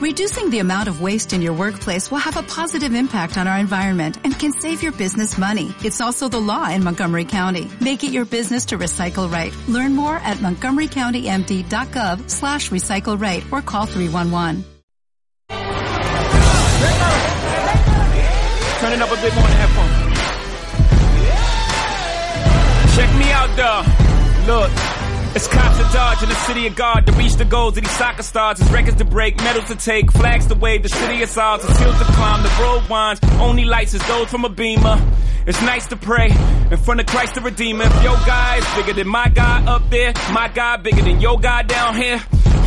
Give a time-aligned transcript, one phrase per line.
[0.00, 3.58] Reducing the amount of waste in your workplace will have a positive impact on our
[3.58, 5.74] environment and can save your business money.
[5.84, 7.70] It's also the law in Montgomery County.
[7.82, 9.54] Make it your business to recycle right.
[9.68, 14.64] Learn more at montgomerycountymd.gov slash recycle right or call 311.
[18.80, 20.16] Turn it up a bit more in the headphones.
[22.96, 23.84] Check me out, though.
[24.60, 24.99] Look.
[25.32, 27.92] It's cops to dodge in the city of God to reach the goals of these
[27.92, 28.60] soccer stars.
[28.60, 31.64] It's records to break, medals to take, flags to wave, the city is ours.
[31.64, 33.20] It's hills to climb, the road winds.
[33.38, 35.00] Only lights is those from a beamer.
[35.46, 36.28] It's nice to pray
[36.70, 37.84] in front of Christ the Redeemer.
[37.84, 41.38] If your guy is bigger than my guy up there, my guy bigger than your
[41.38, 42.18] guy down here.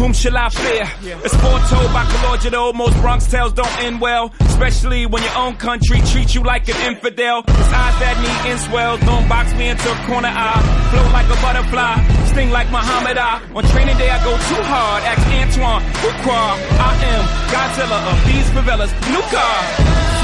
[0.02, 0.84] Whom shall I fear?
[1.24, 2.74] It's foretold by Calogero.
[2.74, 6.76] Most Bronx tales don't end well, especially when your own country treats you like an
[6.92, 7.44] infidel.
[7.48, 8.98] It's eyes that need inswell.
[9.06, 10.34] Don't box me into a corner.
[10.34, 10.60] I
[10.90, 11.94] float like a butterfly,
[12.34, 13.46] sting like Muhammad Ali.
[13.56, 15.04] On training day, I go too hard.
[15.06, 16.42] Ask Antoine Ukwa.
[16.58, 18.92] I am Godzilla of these favelas.
[19.14, 19.58] New car,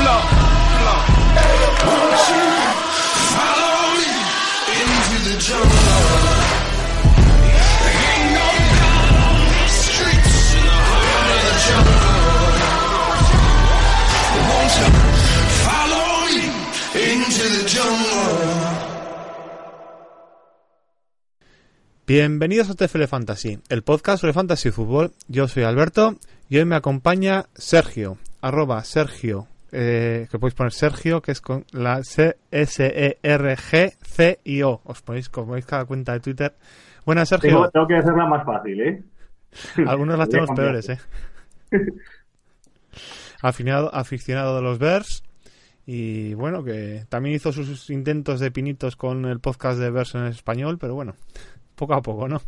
[0.02, 0.22] flow,
[22.10, 25.12] Bienvenidos a TFL Fantasy, el podcast sobre fantasy y fútbol.
[25.28, 26.16] Yo soy Alberto
[26.50, 31.66] y hoy me acompaña Sergio, arroba Sergio, eh, que podéis poner Sergio, que es con
[31.72, 32.42] la C-S-E-R-G-C-I-O.
[34.84, 36.56] Os ponéis, como veis, cada cuenta de Twitter.
[37.06, 37.50] Buenas, Sergio.
[37.50, 39.04] Tengo, tengo que hacerla más fácil, ¿eh?
[39.88, 41.00] Algunos las tenemos peores, ¿eh?
[43.42, 45.24] Aficionado, aficionado de los Bears.
[45.86, 50.26] Y bueno, que también hizo sus intentos de pinitos con el podcast de Bears en
[50.26, 51.16] español, pero bueno,
[51.76, 52.42] poco a poco, ¿no?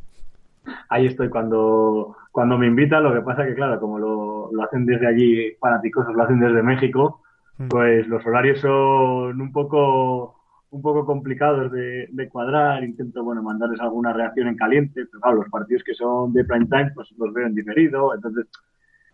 [0.90, 3.04] Ahí estoy cuando, cuando me invitan.
[3.04, 6.62] Lo que pasa que, claro, como lo, lo hacen desde allí, fanáticos, lo hacen desde
[6.64, 7.22] México,
[7.58, 7.68] Mm.
[7.68, 10.36] pues los horarios son un poco,
[10.72, 12.84] un poco complicados de, de cuadrar.
[12.84, 16.66] Intento, bueno, mandarles alguna reacción en caliente, pero claro, los partidos que son de prime
[16.68, 18.16] time, pues los veo en diferido.
[18.16, 18.47] Entonces,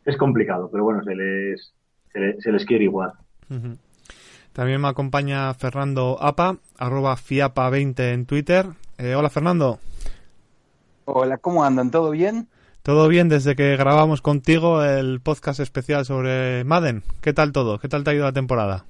[0.05, 1.73] es complicado, pero bueno, se les,
[2.13, 3.11] se les, se les quiere igual.
[4.53, 8.65] También me acompaña Fernando Apa, arroba Fiapa20 en Twitter.
[8.97, 9.79] Eh, hola Fernando,
[11.09, 11.89] Hola, ¿cómo andan?
[11.89, 12.49] ¿Todo bien?
[12.81, 17.01] ¿todo bien desde que grabamos contigo el podcast especial sobre Madden?
[17.21, 17.79] ¿Qué tal todo?
[17.79, 18.83] ¿Qué tal te ha ido la temporada?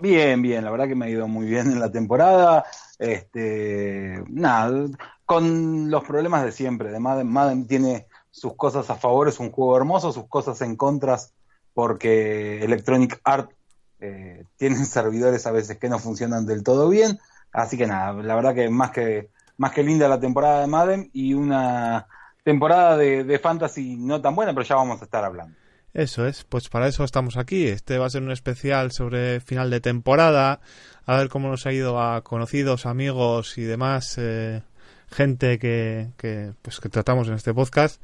[0.00, 2.64] Bien, bien, la verdad que me ha ido muy bien en la temporada.
[2.98, 4.88] Este, nada,
[5.24, 6.90] con los problemas de siempre.
[6.90, 10.74] De Madden, Madden tiene sus cosas a favor, es un juego hermoso, sus cosas en
[10.74, 11.32] contras,
[11.74, 13.52] porque Electronic Art
[14.00, 17.20] eh, tiene servidores a veces que no funcionan del todo bien.
[17.52, 21.10] Así que nada, la verdad que más que más que linda la temporada de Madden
[21.12, 22.06] y una
[22.42, 25.54] temporada de, de fantasy no tan buena, pero ya vamos a estar hablando.
[25.94, 27.66] Eso es, pues para eso estamos aquí.
[27.66, 30.60] Este va a ser un especial sobre final de temporada,
[31.06, 34.62] a ver cómo nos ha ido a conocidos, amigos y demás, eh,
[35.10, 38.02] gente que, que, pues, que tratamos en este podcast,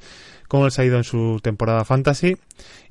[0.49, 2.37] cómo les ha ido en su temporada fantasy.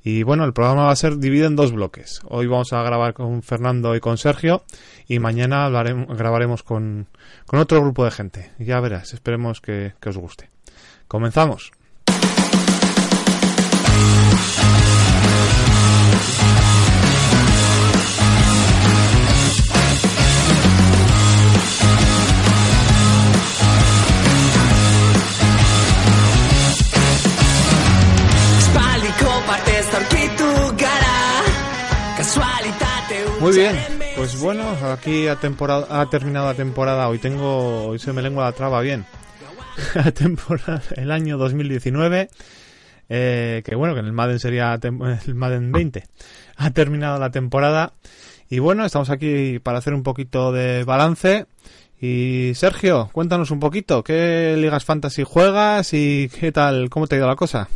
[0.04, 2.22] Y bueno, el programa va a ser dividido en dos bloques.
[2.26, 4.64] Hoy vamos a grabar con Fernando y con Sergio
[5.08, 7.08] y mañana grabaremos con,
[7.46, 8.52] con otro grupo de gente.
[8.60, 10.50] Ya verás, esperemos que, que os guste.
[11.08, 11.72] Comenzamos.
[33.44, 33.76] Muy bien,
[34.16, 37.10] pues bueno, aquí ha, ha terminado la temporada.
[37.10, 39.06] Hoy tengo, hoy se me lengua la traba bien.
[39.96, 42.30] La temporada, el año 2019,
[43.10, 46.06] eh, que bueno, que en el Madden sería el Madden 20.
[46.56, 47.92] Ha terminado la temporada
[48.50, 51.46] y bueno, estamos aquí para hacer un poquito de balance.
[52.00, 57.18] Y Sergio, cuéntanos un poquito, ¿qué ligas fantasy juegas y qué tal, cómo te ha
[57.18, 57.68] ido la cosa?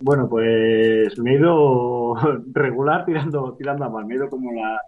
[0.00, 2.14] Bueno, pues me he ido
[2.52, 4.06] regular tirando, tirando a mal.
[4.06, 4.80] Me he ido como la,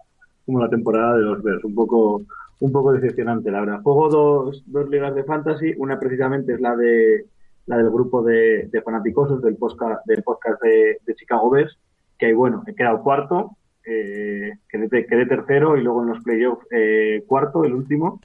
[0.45, 2.23] como la temporada de los Bears, un poco,
[2.59, 3.81] un poco decepcionante, la verdad.
[3.81, 7.25] Juego dos, dos ligas de fantasy, una precisamente es la de
[7.65, 11.77] la del grupo de, de fanaticosos del podcast, del podcast de, de Chicago Bears,
[12.17, 13.55] que ahí, bueno, he quedado cuarto,
[13.85, 18.19] eh, quedé, quedé tercero y luego en los playoffs eh, cuarto, el último.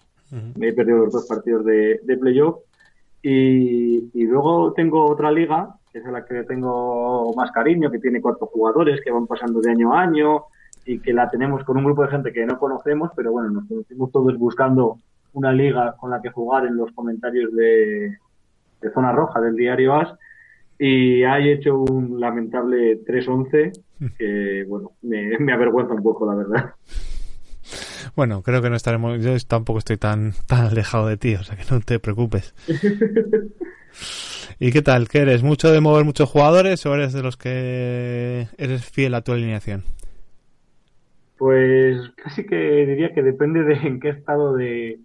[0.56, 2.58] Me he perdido los dos partidos de, de playoff.
[3.23, 7.99] Y, y luego tengo otra liga, que es a la que tengo más cariño, que
[7.99, 10.45] tiene cuatro jugadores que van pasando de año a año
[10.85, 13.67] y que la tenemos con un grupo de gente que no conocemos, pero bueno, nos
[13.67, 14.99] conocemos todos buscando
[15.33, 18.17] una liga con la que jugar en los comentarios de,
[18.81, 20.15] de Zona Roja del diario AS.
[20.79, 23.73] y hay hecho un lamentable 3-11
[24.17, 26.75] que, bueno, me, me avergüenza un poco, la verdad.
[28.15, 29.23] Bueno, creo que no estaremos.
[29.23, 32.55] Yo tampoco estoy tan, tan alejado de ti, o sea que no te preocupes.
[34.60, 35.08] ¿Y qué tal?
[35.08, 35.44] ¿Qué eres?
[35.44, 39.84] ¿Mucho de mover muchos jugadores o eres de los que eres fiel a tu alineación?
[41.37, 44.99] Pues casi que diría que depende de en qué estado de,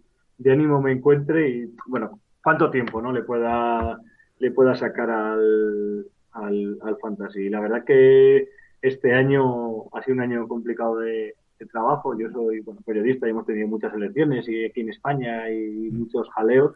[0.43, 3.99] ánimo me encuentre y, bueno, cuánto tiempo no le pueda
[4.39, 7.47] le pueda sacar al, al, al fantasy.
[7.49, 8.49] La verdad que
[8.81, 12.17] este año ha sido un año complicado de, de trabajo.
[12.17, 16.27] Yo soy bueno, periodista y hemos tenido muchas elecciones y aquí en España y muchos
[16.31, 16.75] jaleos.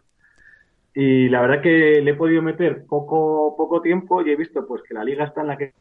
[1.00, 4.82] Y la verdad que le he podido meter poco, poco tiempo y he visto pues
[4.82, 5.72] que la liga está en la que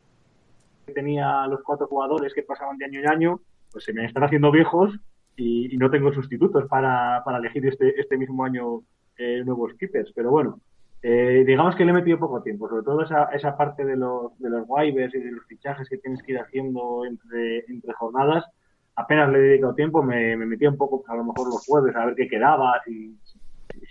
[0.93, 3.41] tenía los cuatro jugadores que pasaban de año en año,
[3.73, 4.95] pues se me están haciendo viejos
[5.35, 8.83] y, no tengo sustitutos para, para elegir este, este mismo año
[9.17, 10.13] eh, nuevos keepers.
[10.15, 10.61] Pero bueno,
[11.01, 14.39] eh, digamos que le he metido poco tiempo, sobre todo esa, esa parte de los,
[14.39, 18.45] de los waivers y de los fichajes que tienes que ir haciendo entre, entre jornadas.
[18.95, 21.97] Apenas le he dedicado tiempo, me, me metía un poco, a lo mejor los jueves,
[21.97, 22.83] a ver qué quedaba,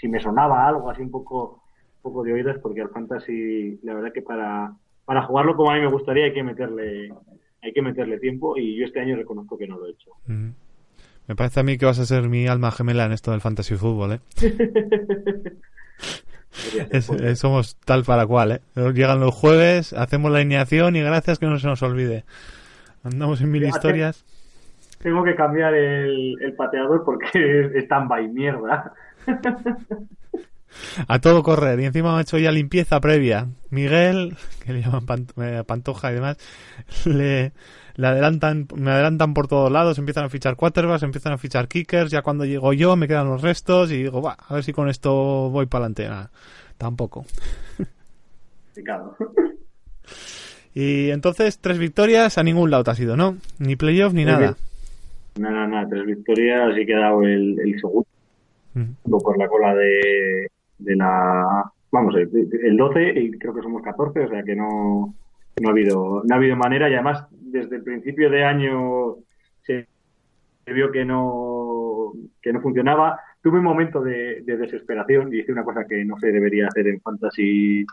[0.08, 1.64] me sonaba algo así un poco,
[1.98, 4.72] un poco de oídas, porque al fantasy, la verdad que para,
[5.06, 7.12] para jugarlo como a mí me gustaría hay que meterle,
[7.62, 10.12] hay que meterle tiempo y yo este año reconozco que no lo he hecho.
[10.28, 10.50] Mm.
[11.28, 13.76] Me parece a mí que vas a ser mi alma gemela en esto del fantasy
[13.76, 14.20] fútbol, ¿eh?
[16.92, 18.62] Es- eh, somos tal para cual, ¿eh?
[18.94, 22.24] Llegan los jueves, hacemos la alineación y gracias que no se nos olvide.
[23.04, 24.24] Andamos en mil historias.
[25.02, 27.28] Tengo que cambiar el, el pateador porque
[27.76, 28.94] es stand-by mierda.
[31.08, 31.80] A todo correr.
[31.80, 33.48] Y encima me ha hecho ya limpieza previa.
[33.70, 36.38] Miguel, que le llaman Pant- eh, Pantoja y demás,
[37.06, 37.54] le,
[37.96, 42.12] le adelantan, me adelantan por todos lados, empiezan a fichar quarterbacks, empiezan a fichar kickers,
[42.12, 44.90] ya cuando llego yo me quedan los restos y digo, va, a ver si con
[44.90, 46.10] esto voy para adelante.
[46.10, 46.30] Nada,
[46.78, 47.26] tampoco.
[50.74, 53.38] Y entonces, tres victorias, a ningún lado te has ido, ¿no?
[53.60, 54.58] Ni playoff ni Muy nada.
[55.40, 58.06] Nada, nada, tres victorias y he quedado el, el segundo
[58.76, 59.10] Mm.
[59.10, 61.72] por la cola de, de la...
[61.92, 62.30] Vamos, el,
[62.62, 65.16] el 12 y creo que somos 14, o sea que no,
[65.62, 69.16] no, ha habido, no ha habido manera y además desde el principio de año
[69.64, 69.88] se,
[70.66, 72.12] vio que no,
[72.42, 73.20] que no funcionaba.
[73.42, 76.88] Tuve un momento de, de desesperación y hice una cosa que no se debería hacer
[76.88, 77.86] en fantasy,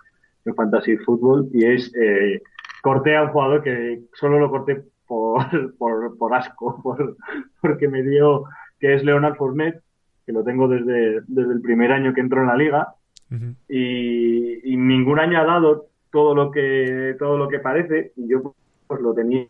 [0.45, 2.43] en fantasy fútbol y es eh,
[2.83, 7.17] corté a un jugador que solo lo corté por, por, por asco, por,
[7.61, 8.45] porque me dio
[8.81, 9.81] que es Leonard Fournette,
[10.27, 12.89] que lo tengo desde, desde el primer año que entró en la liga.
[13.31, 13.55] Ujú.
[13.69, 18.13] y, y ningún año ha dado todo lo que todo lo que parece.
[18.17, 18.55] Y yo
[18.87, 19.47] pues lo tenía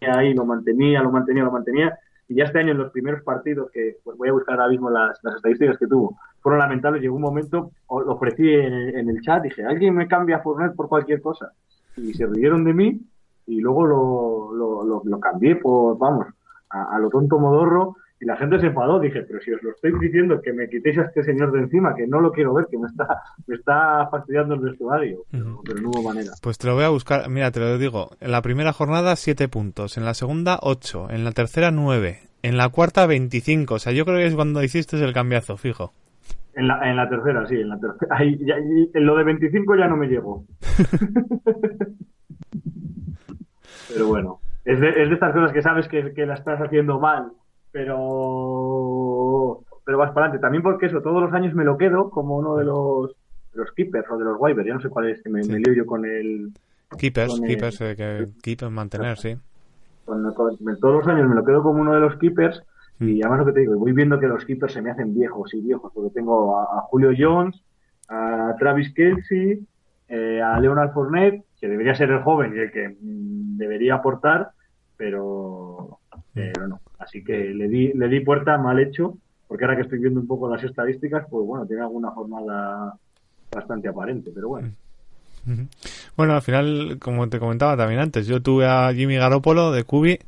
[0.00, 1.98] ahí lo mantenía lo mantenía lo mantenía.
[2.28, 4.88] Y ya este año en los primeros partidos que pues voy a buscar ahora mismo
[4.90, 7.02] las, las estadísticas que tuvo fueron lamentables.
[7.02, 10.42] Llegó un momento lo ofrecí en, el- en el chat dije alguien me cambia a
[10.42, 11.52] por cualquier cosa
[11.96, 13.00] y se rieron de mí
[13.46, 16.26] y luego lo, lo, lo, lo cambié por vamos
[16.70, 18.98] a, a lo tonto modorro y la gente se enfadó.
[19.00, 21.94] Dije, pero si os lo estoy diciendo, que me quitéis a este señor de encima,
[21.94, 23.06] que no lo quiero ver, que me está,
[23.46, 25.18] me está fastidiando el vestuario.
[25.30, 26.32] Pero, no hubo manera.
[26.42, 27.28] Pues te lo voy a buscar.
[27.28, 28.10] Mira, te lo digo.
[28.20, 29.96] En la primera jornada, 7 puntos.
[29.98, 31.08] En la segunda, 8.
[31.10, 32.18] En la tercera, 9.
[32.42, 33.74] En la cuarta, 25.
[33.74, 35.92] O sea, yo creo que es cuando hiciste el cambiazo, fijo.
[36.54, 38.16] En la, en la tercera, sí, en la tercera.
[38.18, 40.44] Ahí, ya- en lo de 25 ya no me llegó.
[43.92, 46.98] pero bueno, es de, es de estas cosas que sabes que, que la estás haciendo
[46.98, 47.30] mal,
[47.76, 50.42] pero pero vas para adelante.
[50.42, 53.10] También porque eso, todos los años me lo quedo como uno de los,
[53.52, 55.52] de los keepers o de los waivers, ya no sé cuál es, que me, Sí.
[55.52, 56.50] me lío yo con el...
[56.98, 59.36] Keepers, Con el- keepers, eh, que keep, mantener, sí.
[60.04, 62.62] con- con- todos los años me lo quedo como uno de los keepers
[62.98, 63.08] Mm.
[63.10, 65.52] y además lo que te digo, voy viendo que los keepers se me hacen viejos
[65.52, 67.62] y viejos, porque tengo a, a Julio Jones,
[68.08, 69.60] a Travis Kelsey,
[70.08, 74.50] eh, a Leonard Fournette, que debería ser el joven y el que mm, debería aportar,
[74.96, 75.98] pero,
[76.32, 76.80] pero no.
[76.98, 79.16] Así que le di, le di puerta mal hecho,
[79.48, 82.94] porque ahora que estoy viendo un poco las estadísticas, pues bueno, tiene alguna jornada
[83.52, 84.70] bastante aparente, pero bueno.
[86.16, 90.18] Bueno, al final, como te comentaba también antes, yo tuve a Jimmy Garoppolo de Cubi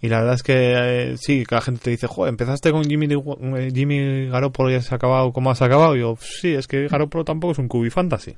[0.00, 2.84] y la verdad es que eh, sí, que la gente te dice, joder, empezaste con
[2.84, 5.96] Jimmy, eh, Jimmy Garoppolo y has acabado como has acabado.
[5.96, 8.36] Y yo, sí, es que Garoppolo tampoco es un Cubi Fantasy.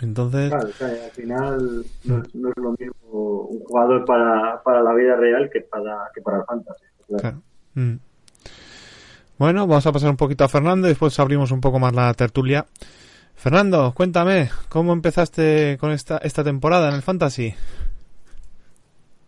[0.00, 4.62] Entonces, Claro, o sea, al final no es, no es lo mismo un jugador para,
[4.62, 6.84] para la vida real que para, que para el fantasy.
[7.06, 7.20] claro.
[7.20, 7.42] Claro.
[7.74, 7.96] Mm.
[9.38, 12.12] Bueno, vamos a pasar un poquito a Fernando y después abrimos un poco más la
[12.14, 12.66] tertulia.
[13.34, 17.54] Fernando, cuéntame, ¿cómo empezaste con esta, esta temporada en el Fantasy?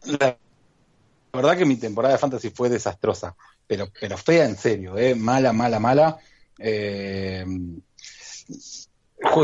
[0.04, 0.37] La
[1.33, 3.35] verdad que mi temporada de fantasy fue desastrosa,
[3.66, 5.14] pero, pero fea en serio, ¿eh?
[5.14, 6.19] mala, mala, mala.
[6.59, 7.47] Eh,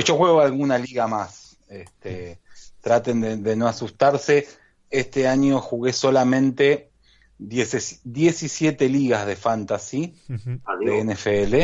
[0.05, 2.41] yo juego alguna liga más, este,
[2.81, 4.47] traten de, de no asustarse.
[4.91, 6.91] Este año jugué solamente
[7.39, 11.05] 10 17 ligas de fantasy de Adiós.
[11.05, 11.55] NFL.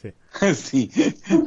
[0.00, 0.14] Sí.
[0.54, 0.90] sí,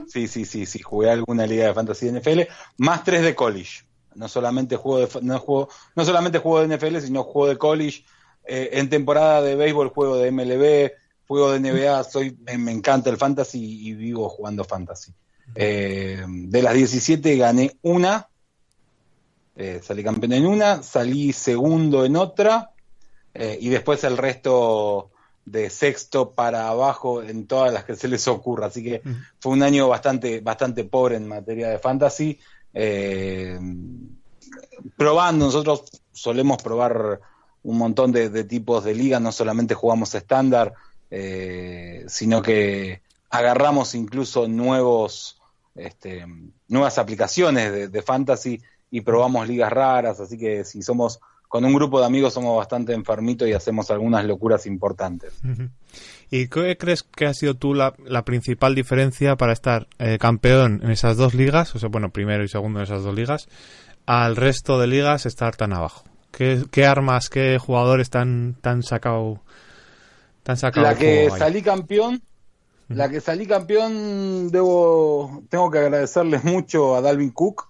[0.07, 2.41] sí, sí, sí, sí, jugué alguna liga de fantasy de NFL,
[2.77, 3.83] más tres de college.
[4.15, 8.05] No solamente juego de no juego, no solamente juego de NFL, sino juego de college.
[8.45, 10.91] Eh, en temporada de béisbol juego de MLB,
[11.25, 15.13] juego de NBA, soy, me, me encanta el fantasy y vivo jugando fantasy.
[15.55, 18.27] Eh, de las 17 gané una,
[19.55, 22.71] eh, salí campeón en una, salí segundo en otra,
[23.33, 25.11] eh, y después el resto
[25.45, 28.67] de sexto para abajo en todas las que se les ocurra.
[28.67, 29.01] Así que
[29.39, 32.39] fue un año bastante, bastante pobre en materia de fantasy.
[34.97, 37.19] Probando, nosotros solemos probar
[37.63, 40.73] un montón de, de tipos de ligas, no solamente jugamos estándar,
[42.07, 43.02] sino que
[43.33, 45.41] agarramos incluso nuevos,
[45.73, 46.23] este,
[46.67, 48.61] nuevas aplicaciones de, de fantasy
[48.91, 52.93] y probamos ligas raras, así que si somos con un grupo de amigos somos bastante
[52.93, 55.33] enfermitos y hacemos algunas locuras importantes.
[56.29, 60.81] ¿Y qué crees que ha sido tú la, la principal diferencia para estar eh, campeón
[60.83, 63.47] en esas dos ligas, o sea, bueno, primero y segundo en esas dos ligas,
[64.05, 66.03] al resto de ligas estar tan abajo?
[66.31, 69.41] ¿Qué, qué armas, qué jugadores tan, tan sacado,
[70.43, 72.21] tan sacado La que salí campeón,
[72.89, 77.67] la que salí campeón, debo, tengo que agradecerle mucho a Dalvin Cook.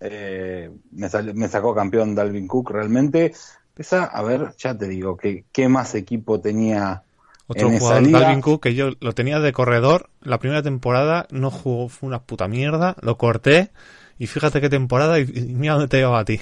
[0.00, 3.32] Eh, me, sal- me sacó campeón Dalvin Cook realmente.
[3.76, 7.02] Esa, a ver, ya te digo, que, ¿qué más equipo tenía
[7.46, 8.18] Otro en esa jugador, liga?
[8.20, 10.10] Dalvin Cook, que yo lo tenía de corredor.
[10.20, 12.96] La primera temporada no jugó, fue una puta mierda.
[13.02, 13.70] Lo corté.
[14.18, 15.18] Y fíjate qué temporada.
[15.20, 16.40] Y, y mira dónde te lleva a ti.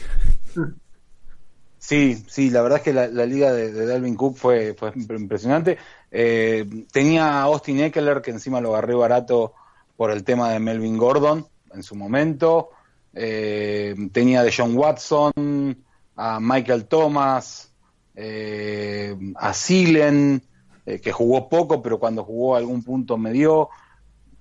[1.78, 5.78] Sí, sí, la verdad es que la, liga de, de Dalvin Cook fue, fue impresionante.
[6.10, 9.52] Eh, tenía a Austin Eckler, que encima lo agarré barato
[9.96, 12.70] por el tema de Melvin Gordon en su momento.
[13.12, 15.84] Eh, tenía de John Watson,
[16.16, 17.72] a Michael Thomas,
[18.14, 20.42] eh, a Silen,
[20.84, 23.68] que jugó poco, pero cuando jugó algún punto me dio.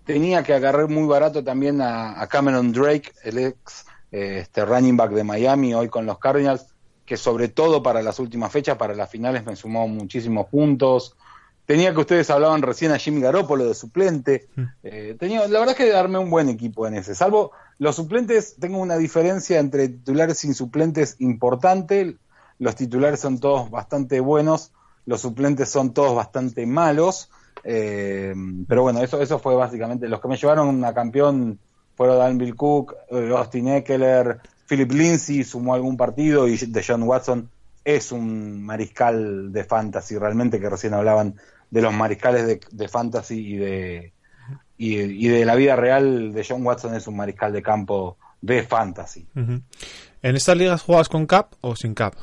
[0.05, 5.11] Tenía que agarrar muy barato también a, a Cameron Drake, el ex este running back
[5.11, 6.74] de Miami, hoy con los Cardinals,
[7.05, 11.15] que sobre todo para las últimas fechas, para las finales, me sumó muchísimos puntos.
[11.65, 14.47] Tenía que ustedes hablaban recién a Jimmy Garoppolo de suplente.
[14.83, 17.15] Eh, tenía, la verdad es que armé un buen equipo en ese.
[17.15, 22.17] Salvo los suplentes, tengo una diferencia entre titulares y suplentes importante.
[22.59, 24.71] Los titulares son todos bastante buenos,
[25.05, 27.29] los suplentes son todos bastante malos.
[27.63, 28.33] Eh,
[28.67, 30.07] pero bueno, eso, eso fue básicamente.
[30.07, 31.59] Los que me llevaron a campeón
[31.95, 37.49] fueron Danville Cook, eh, Austin Eckler, Philip Lindsay sumó algún partido y de John Watson
[37.83, 41.35] es un mariscal de fantasy, realmente que recién hablaban
[41.69, 44.13] de los mariscales de, de fantasy y de,
[44.77, 48.63] y, y de la vida real de John Watson es un mariscal de campo de
[48.63, 49.27] fantasy.
[49.35, 52.15] ¿En estas ligas juegas con cap o sin cap?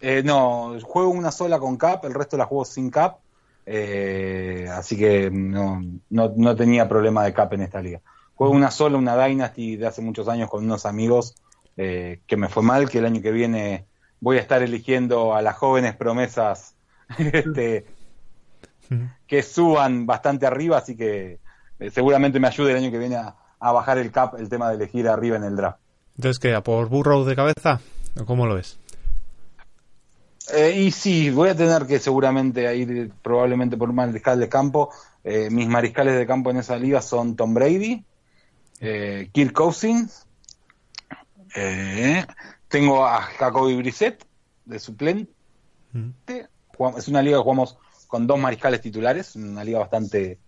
[0.00, 3.18] Eh, no, juego una sola con cap, el resto la juego sin cap,
[3.66, 8.00] eh, así que no, no, no tenía problema de cap en esta liga.
[8.38, 11.34] Juego una sola, una Dynasty de hace muchos años con unos amigos
[11.76, 13.86] eh, que me fue mal, que el año que viene
[14.20, 16.76] voy a estar eligiendo a las jóvenes promesas
[17.18, 17.84] este,
[19.26, 21.40] que suban bastante arriba, así que
[21.80, 24.68] eh, seguramente me ayude el año que viene a, a bajar el cap el tema
[24.68, 25.80] de elegir arriba en el draft.
[26.16, 26.54] Entonces, ¿qué?
[26.54, 27.80] ¿A por Burrow de cabeza?
[28.20, 28.78] ¿O cómo lo ves?
[30.54, 34.90] Eh, y sí, voy a tener que seguramente ir probablemente por un mariscal de campo.
[35.24, 38.04] Eh, mis mariscales de campo en esa liga son Tom Brady,
[38.80, 40.26] eh, Kirk Cousins,
[41.54, 42.24] eh,
[42.68, 44.24] tengo a Jacoby Brissett
[44.64, 45.32] de suplente.
[46.96, 50.38] Es una liga que jugamos con dos mariscales titulares, una liga bastante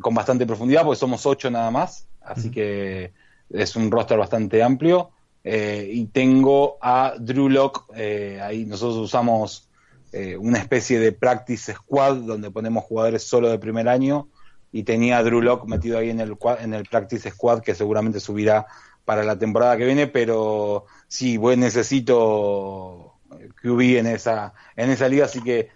[0.00, 3.12] con bastante profundidad, porque somos ocho nada más, así que
[3.50, 5.10] es un roster bastante amplio.
[5.44, 9.68] Eh, y tengo a Drew Lock, ahí nosotros usamos
[10.10, 14.28] eh, una especie de practice squad donde ponemos jugadores solo de primer año
[14.72, 18.20] y tenía a Drew Lock metido ahí en el, en el practice squad que seguramente
[18.20, 18.66] subirá
[19.04, 23.14] para la temporada que viene, pero sí, voy, necesito
[23.62, 25.70] QB en esa, en esa liga, así que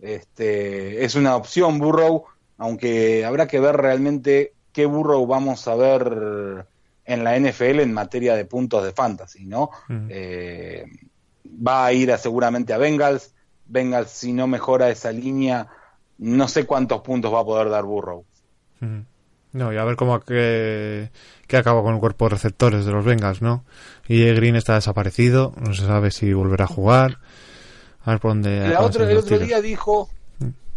[0.00, 2.24] este, es una opción Burrow,
[2.58, 6.66] aunque habrá que ver realmente qué Burrow vamos a ver
[7.04, 9.70] en la NFL en materia de puntos de fantasy, ¿no?
[10.08, 10.84] Eh,
[11.46, 13.32] va a ir a, seguramente a Bengals.
[13.66, 15.68] Bengals, si no mejora esa línea,
[16.18, 18.24] no sé cuántos puntos va a poder dar Burrow.
[19.52, 21.10] No, y a ver cómo que,
[21.46, 23.64] que acaba con el cuerpo de receptores de los Bengals, ¿no?
[24.06, 27.18] Y Green está desaparecido, no se sabe si volverá a jugar.
[28.04, 28.68] A ver por dónde.
[28.68, 29.46] La otro- el otro tiros.
[29.48, 30.10] día dijo,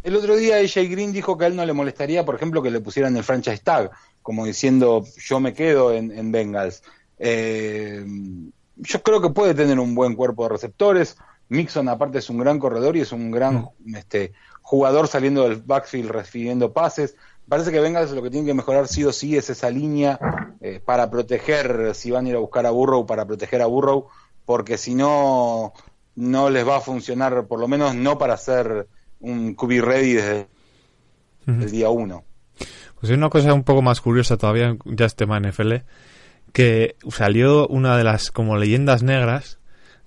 [0.03, 2.71] el otro día AJ Green dijo que a él no le molestaría, por ejemplo, que
[2.71, 3.91] le pusieran el franchise tag,
[4.21, 6.81] como diciendo yo me quedo en, en Bengals.
[7.17, 8.05] Eh,
[8.77, 11.17] yo creo que puede tener un buen cuerpo de receptores.
[11.49, 16.09] Mixon aparte es un gran corredor y es un gran este, jugador saliendo del backfield
[16.11, 17.15] recibiendo pases.
[17.49, 20.19] Parece que Bengals lo que tiene que mejorar sí o sí es esa línea
[20.61, 24.07] eh, para proteger, si van a ir a buscar a Burrow, para proteger a Burrow,
[24.45, 25.73] porque si no,
[26.15, 28.87] no les va a funcionar, por lo menos no para hacer
[29.19, 30.47] un QB ready desde
[31.47, 32.23] el día uno.
[32.99, 35.73] Pues hay una cosa un poco más curiosa todavía, ya es tema NFL,
[36.53, 39.57] que salió una de las como leyendas negras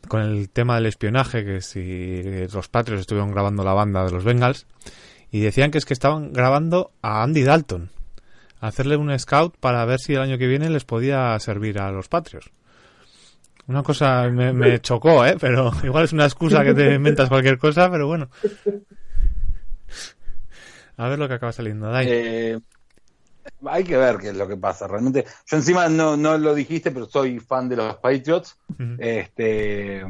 [0.06, 4.22] con el tema del espionaje, que si los Patriots estuvieron grabando la banda de los
[4.24, 4.66] Bengals,
[5.32, 7.90] y decían que es que estaban grabando a Andy Dalton,
[8.60, 11.90] a hacerle un scout para ver si el año que viene les podía servir a
[11.90, 12.50] los Patriots.
[13.66, 15.36] Una cosa me, me chocó, ¿eh?
[15.40, 18.28] Pero igual es una excusa que te inventas cualquier cosa, pero bueno.
[20.98, 21.90] A ver lo que acaba saliendo.
[21.90, 22.06] Dai.
[22.08, 22.60] Eh,
[23.66, 24.86] hay que ver qué es lo que pasa.
[24.86, 28.58] Realmente, yo encima no, no lo dijiste, pero soy fan de los Patriots.
[28.98, 30.04] Este,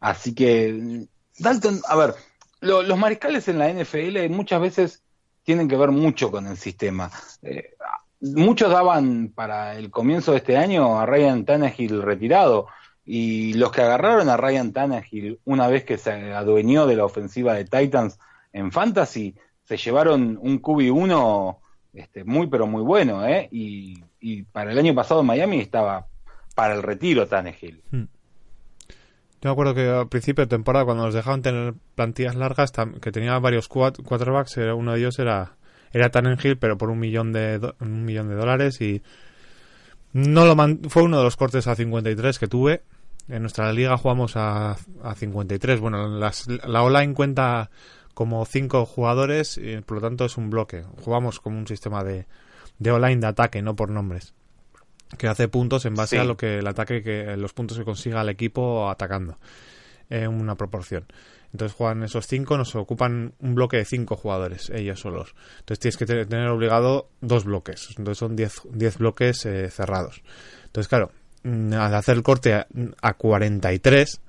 [0.00, 1.06] así que,
[1.38, 2.14] Dalton, a ver,
[2.60, 5.02] lo- los mariscales en la NFL muchas veces
[5.42, 7.10] tienen que ver mucho con el sistema.
[7.42, 7.74] Eh,
[8.20, 12.66] muchos daban para el comienzo de este año a Ryan Tannehill retirado.
[13.04, 17.54] Y los que agarraron a Ryan Tannehill una vez que se adueñó de la ofensiva
[17.54, 18.18] de Titans
[18.52, 21.58] en Fantasy, se llevaron un QB1
[21.94, 23.48] este, muy pero muy bueno, ¿eh?
[23.52, 24.02] Y,
[24.52, 26.06] para el año pasado en Miami estaba
[26.56, 27.80] para el retiro Tannehill.
[29.42, 33.12] Yo me acuerdo que al principio de temporada, cuando nos dejaban tener plantillas largas, que
[33.12, 35.56] tenía varios quarterbacks, uno de ellos era,
[35.92, 39.02] era Tannenhill, pero por un millón de, un millón de dólares y
[40.12, 42.82] no lo man- fue uno de los cortes a 53 que tuve.
[43.28, 45.80] En nuestra liga jugamos a, a 53.
[45.80, 47.70] Bueno, las- la online cuenta
[48.14, 50.84] como cinco jugadores y por lo tanto es un bloque.
[51.04, 52.26] Jugamos como un sistema de,
[52.78, 54.32] de online de ataque, no por nombres.
[55.18, 56.20] Que hace puntos en base Sí.
[56.20, 59.38] a lo que el ataque, que los puntos que consiga el equipo atacando.
[60.10, 61.04] En una proporción.
[61.52, 65.34] Entonces juegan esos cinco, nos ocupan un bloque de cinco jugadores, ellos solos.
[65.60, 67.88] Entonces tienes que te- tener obligado dos bloques.
[67.96, 70.22] Entonces son 10 10 bloques eh, cerrados.
[70.66, 71.10] Entonces, claro,
[71.44, 72.66] mm, al hacer el corte a,
[73.00, 74.20] a 43,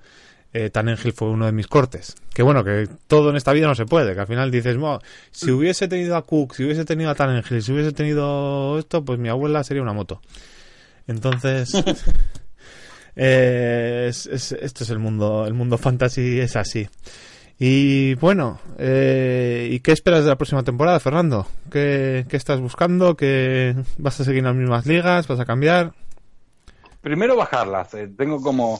[0.54, 2.16] eh, Tannenhill fue uno de mis cortes.
[2.34, 4.14] Que bueno, que todo en esta vida no se puede.
[4.14, 5.00] Que al final dices, "Mo,
[5.32, 9.20] si hubiese tenido a Cook, si hubiese tenido a Tannenhill, si hubiese tenido esto, pues
[9.20, 10.22] mi abuela sería una moto.
[11.08, 11.74] Entonces,
[13.16, 16.88] eh, es- es- esto es el mundo, el mundo fantasy es así.
[17.60, 21.48] Y bueno, eh, ¿y qué esperas de la próxima temporada, Fernando?
[21.72, 23.18] ¿Qué, qué estás buscando?
[23.18, 25.28] ¿Qué vas a seguir en las mismas ligas?
[25.28, 25.94] ¿Vas a cambiar?
[27.02, 28.78] Primero bajarlas, eh, tengo como,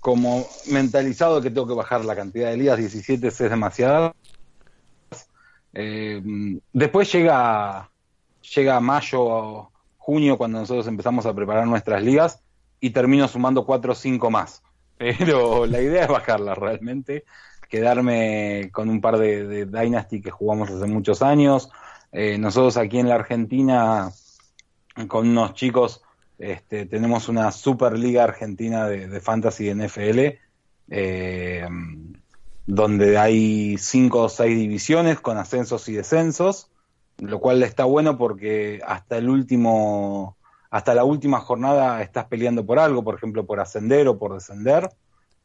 [0.00, 4.14] como mentalizado que tengo que bajar la cantidad de ligas, 17 es demasiada.
[5.72, 6.20] Eh,
[6.72, 7.90] después llega,
[8.54, 9.69] llega mayo o
[10.10, 12.42] junio cuando nosotros empezamos a preparar nuestras ligas
[12.80, 14.60] y termino sumando 4 o 5 más.
[14.98, 17.24] Pero la idea es bajarlas realmente,
[17.68, 21.70] quedarme con un par de, de Dynasty que jugamos hace muchos años.
[22.10, 24.10] Eh, nosotros aquí en la Argentina,
[25.06, 26.02] con unos chicos,
[26.40, 30.20] este, tenemos una Superliga Argentina de, Fantasy de NFL,
[30.90, 31.68] eh,
[32.66, 36.69] donde hay cinco o seis divisiones con ascensos y descensos,
[37.20, 40.36] lo cual está bueno porque hasta el último,
[40.70, 44.88] hasta la última jornada estás peleando por algo, por ejemplo, por ascender o por descender.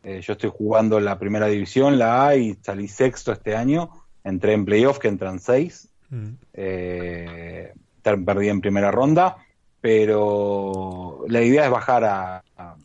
[0.03, 3.89] Eh, yo estoy jugando la primera división, la A, y salí sexto este año.
[4.23, 5.89] Entré en playoff, que entran seis.
[6.53, 9.37] Eh, ter- perdí en primera ronda,
[9.81, 12.75] pero la idea es bajar a, a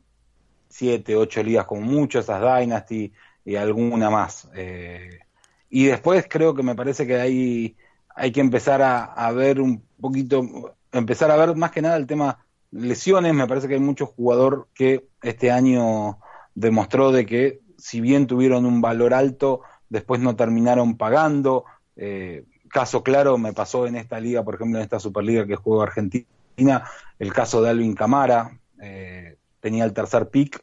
[0.68, 3.12] siete, ocho ligas como mucho, esas Dynasty
[3.44, 4.48] y alguna más.
[4.54, 5.20] Eh,
[5.68, 7.76] y después creo que me parece que hay,
[8.14, 12.06] hay que empezar a, a ver un poquito, empezar a ver más que nada el
[12.06, 13.34] tema lesiones.
[13.34, 16.18] Me parece que hay mucho jugador que este año
[16.54, 21.64] demostró de que si bien tuvieron un valor alto, después no terminaron pagando.
[21.96, 25.82] Eh, caso claro me pasó en esta liga, por ejemplo, en esta Superliga que juego
[25.82, 26.84] Argentina,
[27.18, 30.62] el caso de Alvin Camara, eh, tenía el tercer pick,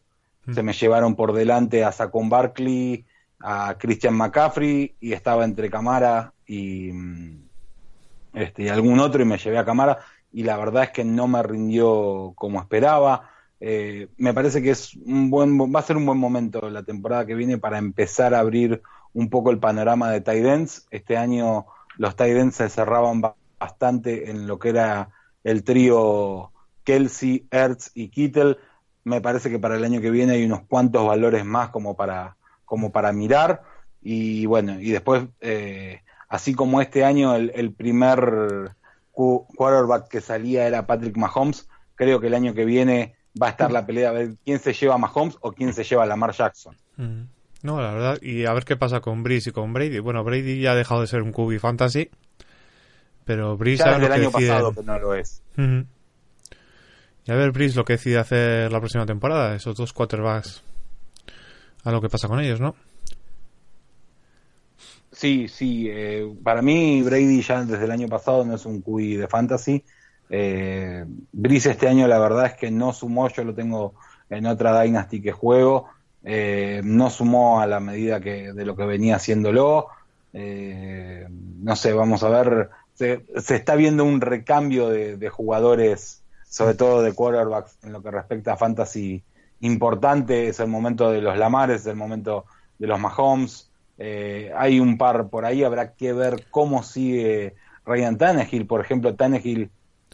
[0.53, 3.05] se me llevaron por delante a Saquon Barkley,
[3.39, 6.91] a Christian McCaffrey y estaba entre Camara y,
[8.33, 9.99] este, y algún otro y me llevé a Camara
[10.31, 13.29] y la verdad es que no me rindió como esperaba.
[13.59, 17.25] Eh, me parece que es un buen, va a ser un buen momento la temporada
[17.25, 18.81] que viene para empezar a abrir
[19.13, 20.87] un poco el panorama de tight ends.
[20.91, 21.65] Este año
[21.97, 25.09] los tight ends se cerraban ba- bastante en lo que era
[25.43, 26.51] el trío
[26.83, 28.57] Kelsey, Ertz y Kittel.
[29.03, 32.37] Me parece que para el año que viene hay unos cuantos valores más como para,
[32.65, 33.63] como para mirar.
[34.01, 38.71] Y bueno, y después, eh, así como este año el, el primer
[39.13, 43.71] quarterback que salía era Patrick Mahomes, creo que el año que viene va a estar
[43.71, 46.33] la pelea a ver quién se lleva a Mahomes o quién se lleva a Lamar
[46.33, 46.75] Jackson.
[46.97, 47.23] Mm.
[47.63, 49.99] No, la verdad, y a ver qué pasa con Breeze y con Brady.
[49.99, 52.09] Bueno, Brady ya ha dejado de ser un QB fantasy,
[53.25, 54.49] pero Breeze Ya desde el año decide.
[54.49, 55.41] pasado que no lo es.
[55.57, 60.63] Y a ver Breeze lo que decide hacer la próxima temporada, esos dos quarterbacks,
[61.83, 62.75] a lo que pasa con ellos, ¿no?
[65.19, 65.87] Sí, sí.
[65.89, 69.83] eh, para mí, Brady ya desde el año pasado no es un QB de fantasy.
[70.29, 73.27] Eh, Brice este año, la verdad es que no sumó.
[73.29, 73.95] Yo lo tengo
[74.29, 75.87] en otra Dynasty que juego.
[76.23, 79.87] eh, no sumó a la medida que de lo que venía haciéndolo.
[80.33, 82.69] Eh, no sé, vamos a ver.
[82.93, 88.01] Se, se está viendo un recambio de, de jugadores, sobre todo de quarterbacks, en lo
[88.03, 89.25] que respecta a fantasy
[89.61, 90.47] importante.
[90.49, 92.45] Es el momento de los Lamares, es el momento
[92.77, 93.66] de los Mahomes.
[93.97, 97.55] Eh, hay un par por ahí, habrá que ver cómo sigue
[97.85, 98.67] Ryan Tannehill.
[98.67, 99.71] Por ejemplo, Tannehill,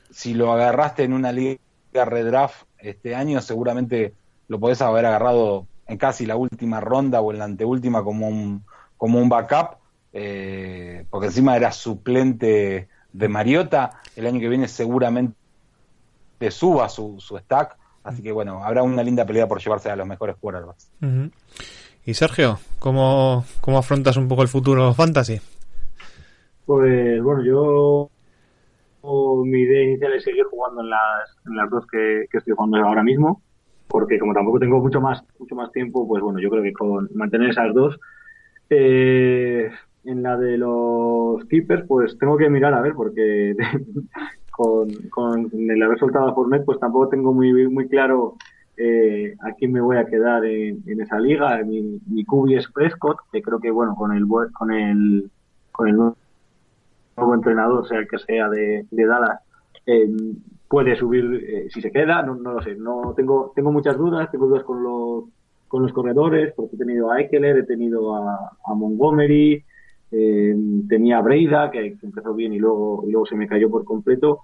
[0.10, 1.60] si lo agarraste en una liga
[1.94, 4.14] redraft este año, seguramente
[4.48, 8.64] lo podés haber agarrado en casi la última ronda o en la anteúltima como un,
[8.98, 9.78] como un backup,
[10.14, 14.02] eh, porque encima era suplente de Mariota.
[14.16, 15.36] El año que viene seguramente
[16.50, 17.78] suba su, su stack.
[18.04, 20.90] Así que bueno, habrá una linda pelea por llevarse a los mejores quarterbacks.
[22.06, 25.40] Y Sergio, ¿cómo, ¿cómo afrontas un poco el futuro fantasy?
[26.66, 28.10] Pues bueno, yo
[29.46, 32.78] mi idea inicial es seguir jugando en las, en las dos que, que estoy jugando
[32.78, 33.42] ahora mismo,
[33.88, 37.10] porque como tampoco tengo mucho más, mucho más tiempo, pues bueno, yo creo que con
[37.14, 37.98] mantener esas dos.
[38.70, 39.70] Eh,
[40.06, 43.56] en la de los keepers, pues tengo que mirar a ver, porque
[44.52, 48.36] con, con el haber soltado a Fournette, pues tampoco tengo muy, muy claro
[48.78, 51.62] eh, a quién me voy a quedar en, esa liga.
[51.64, 55.30] Mi, mi QB es Prescott, que creo que bueno, con el con el
[55.72, 59.40] con el nuevo entrenador, sea el que sea de, de Dallas,
[59.86, 60.10] eh,
[60.68, 62.76] puede subir eh, si se queda, no, no lo sé.
[62.76, 65.26] No tengo tengo muchas dudas, tengo dudas con los
[65.68, 69.64] con los corredores, porque he tenido a Eckler, he tenido a, a Montgomery,
[70.12, 70.56] eh,
[70.88, 74.42] tenía a Breida, que empezó bien y luego, y luego se me cayó por completo.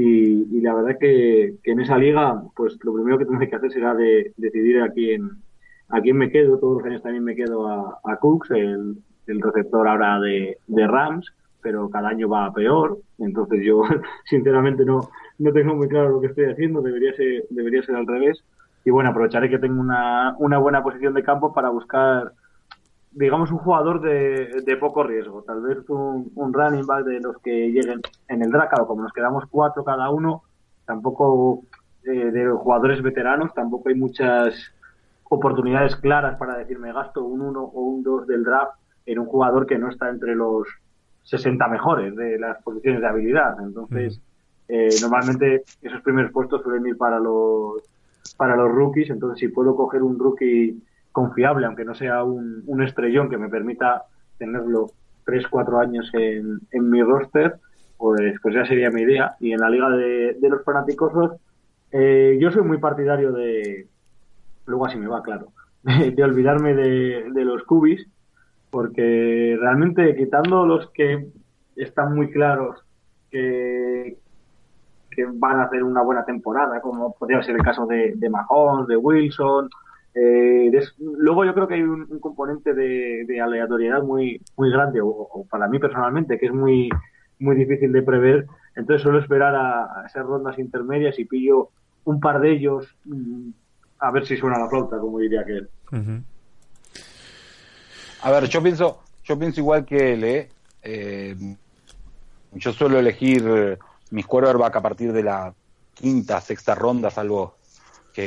[0.00, 3.56] Y, y la verdad que, que en esa liga, pues lo primero que tendré que
[3.56, 5.28] hacer será de, decidir a quién,
[5.88, 6.56] a quién me quedo.
[6.56, 10.86] Todos los años también me quedo a, a Cooks, el, el receptor ahora de, de
[10.86, 11.26] Rams,
[11.60, 12.98] pero cada año va peor.
[13.18, 13.82] Entonces yo,
[14.26, 15.00] sinceramente, no,
[15.38, 16.80] no tengo muy claro lo que estoy haciendo.
[16.80, 18.44] Debería ser, debería ser al revés.
[18.84, 22.34] Y bueno, aprovecharé que tengo una, una buena posición de campo para buscar,
[23.10, 25.42] digamos, un jugador de, de poco riesgo.
[25.42, 29.02] Tal vez un, un running back de los que lleguen en el draft, o como
[29.02, 30.42] nos quedamos cuatro cada uno,
[30.84, 31.62] tampoco
[32.04, 34.54] eh, de jugadores veteranos, tampoco hay muchas
[35.24, 39.26] oportunidades claras para decir me gasto un 1 o un 2 del draft en un
[39.26, 40.66] jugador que no está entre los
[41.24, 43.56] 60 mejores de las posiciones de habilidad.
[43.60, 44.20] Entonces,
[44.68, 47.82] eh, normalmente esos primeros puestos suelen ir para los
[48.36, 50.80] para los rookies, entonces si puedo coger un rookie
[51.12, 54.04] confiable, aunque no sea un, un estrellón que me permita
[54.38, 54.92] tenerlo
[55.24, 57.58] 3, 4 años en, en mi roster,
[57.98, 59.36] pues, pues ya sería mi idea.
[59.40, 61.12] Y en la liga de, los fanáticos,
[61.92, 63.86] eh, yo soy muy partidario de,
[64.66, 65.48] luego así me va, claro,
[65.82, 68.06] de, olvidarme de, los cubis,
[68.70, 71.28] porque realmente quitando los que
[71.76, 72.84] están muy claros
[73.30, 74.16] que,
[75.10, 78.30] que van a hacer una buena temporada, como podría ser el caso de, de
[78.88, 79.68] de Wilson.
[80.14, 84.70] Eh, des- luego yo creo que hay un, un componente de, de aleatoriedad muy, muy
[84.70, 86.88] grande, o, o para mí personalmente, que es muy,
[87.38, 88.46] muy difícil de prever.
[88.74, 91.70] Entonces suelo esperar a, a esas rondas intermedias y pillo
[92.04, 93.50] un par de ellos mm,
[94.00, 95.68] a ver si suena la flauta, como diría aquel.
[95.92, 96.22] Ujú.
[98.22, 100.48] A ver, yo pienso, yo pienso igual que él, ¿eh?
[100.82, 101.36] Eh,
[102.52, 103.78] yo suelo elegir
[104.10, 105.52] mis quarterback a partir de la
[105.94, 107.54] quinta, sexta ronda, salvo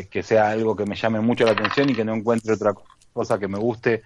[0.10, 2.74] que, sea algo que me llame mucho la atención y que no encuentre otra
[3.14, 4.04] cosa que me guste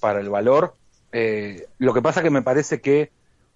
[0.00, 0.74] para el valor.
[1.12, 3.10] Eh, lo que pasa que me parece que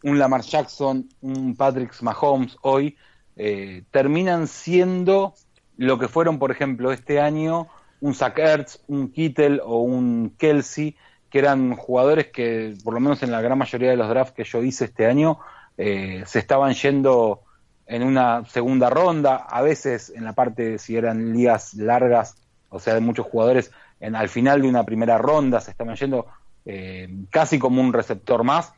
[0.05, 2.97] un Lamar Jackson, un Patrick Mahomes hoy
[3.37, 5.35] eh, terminan siendo
[5.77, 7.69] lo que fueron, por ejemplo, este año
[8.01, 10.97] un Zach Ertz, un Kittel o un Kelsey,
[11.31, 14.45] que eran jugadores que, por lo menos en la gran mayoría de los drafts que
[14.45, 15.39] yo hice este año,
[15.79, 17.43] eh, se estaban yendo
[17.87, 22.37] en una segunda ronda, a veces en la parte, si eran ligas largas,
[22.71, 26.27] o sea, de muchos jugadores, en, al final de una primera ronda se estaban yendo
[26.65, 28.73] eh, casi como un receptor más.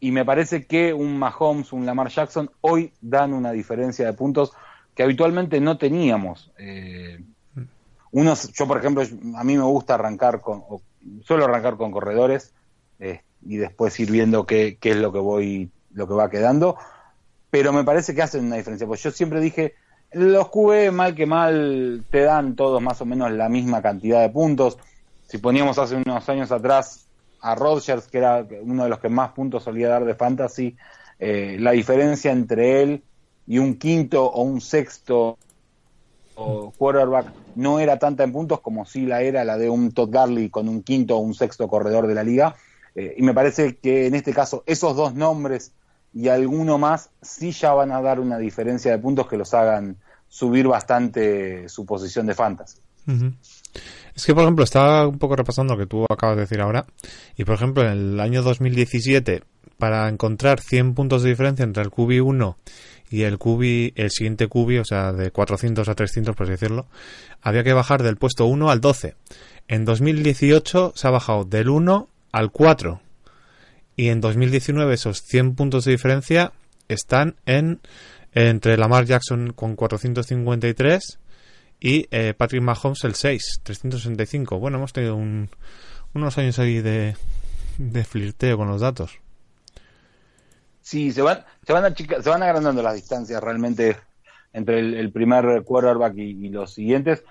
[0.00, 4.52] Y me parece que un Mahomes, un Lamar Jackson, hoy dan una diferencia de puntos
[4.94, 6.52] que habitualmente no teníamos.
[6.58, 7.22] Eh,
[8.12, 9.02] unos, yo por ejemplo,
[9.36, 10.82] a mí me gusta arrancar con, o
[11.24, 12.52] suelo arrancar con corredores
[13.00, 16.76] eh, y después ir viendo qué, qué es lo que voy, lo que va quedando,
[17.54, 19.74] pero me parece que hacen una diferencia, pues yo siempre dije,
[20.10, 24.28] Los QB, mal que mal, te dan todos más o menos la misma cantidad de
[24.28, 24.76] puntos.
[25.28, 27.06] Si poníamos hace unos años atrás
[27.40, 30.76] a Rodgers, que era uno de los que más puntos solía dar de fantasy,
[31.20, 33.04] eh, la diferencia entre él
[33.46, 35.38] y un quinto o un sexto
[36.34, 40.10] o quarterback no era tanta en puntos como si la era la de un Todd
[40.10, 42.56] Garley con un quinto o un sexto corredor de la liga.
[42.96, 45.70] Eh, y me parece que en este caso esos dos nombres
[46.14, 49.96] y alguno más sí ya van a dar una diferencia de puntos que los hagan
[50.28, 52.78] subir bastante su posición de fantasy.
[54.14, 56.86] Es que, por ejemplo, estaba un poco repasando lo que tú acabas de decir ahora.
[57.36, 59.42] Y, por ejemplo, en el año 2017,
[59.78, 62.56] para encontrar 100 puntos de diferencia entre el QB1
[63.10, 66.86] y el QB, el siguiente QB, o sea, de 400 a 300, por así decirlo,
[67.42, 69.16] había que bajar del puesto 1 al 12.
[69.66, 73.00] En 2018 se ha bajado del 1 al 4.
[73.96, 76.52] Y en 2019 esos 100 puntos de diferencia
[76.88, 77.80] están en
[78.32, 81.20] entre Lamar Jackson con 453
[81.80, 84.58] y eh, Patrick Mahomes el 6, 365.
[84.58, 85.48] Bueno, hemos tenido un-
[86.14, 87.14] unos años ahí de,
[87.78, 89.18] de flirteo con los datos.
[90.80, 93.96] Sí, se van, se van, achica- se van agrandando las distancias realmente
[94.52, 97.24] entre el, el primer quarterback y, y los siguientes.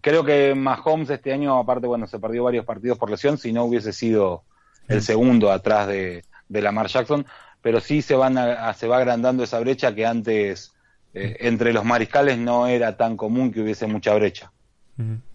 [0.00, 3.64] Creo que Mahomes este año, aparte, bueno, se perdió varios partidos por lesión, si no
[3.64, 4.44] hubiese sido
[4.90, 7.24] el segundo atrás de, de Lamar Jackson,
[7.62, 10.72] pero sí se van a- a- se va agrandando esa brecha que antes
[11.14, 14.52] eh, entre los mariscales no era tan común que hubiese mucha brecha.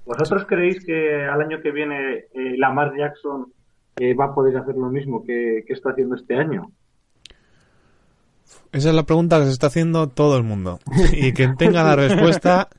[0.06, 3.52] ¿Vosotros creéis que al año que viene eh, Lamar Jackson
[4.00, 6.72] eh, va a poder hacer lo mismo que, que está haciendo este año?
[8.72, 10.80] Esa es la pregunta que se está haciendo todo el mundo.
[11.14, 12.70] Y quien tenga la respuesta,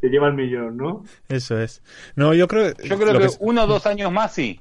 [0.00, 1.04] Se lleva el millón, ¿no?
[1.28, 1.82] eso es.
[2.16, 4.60] No, yo creo, Yo creo que, es- uno o dos años más sí.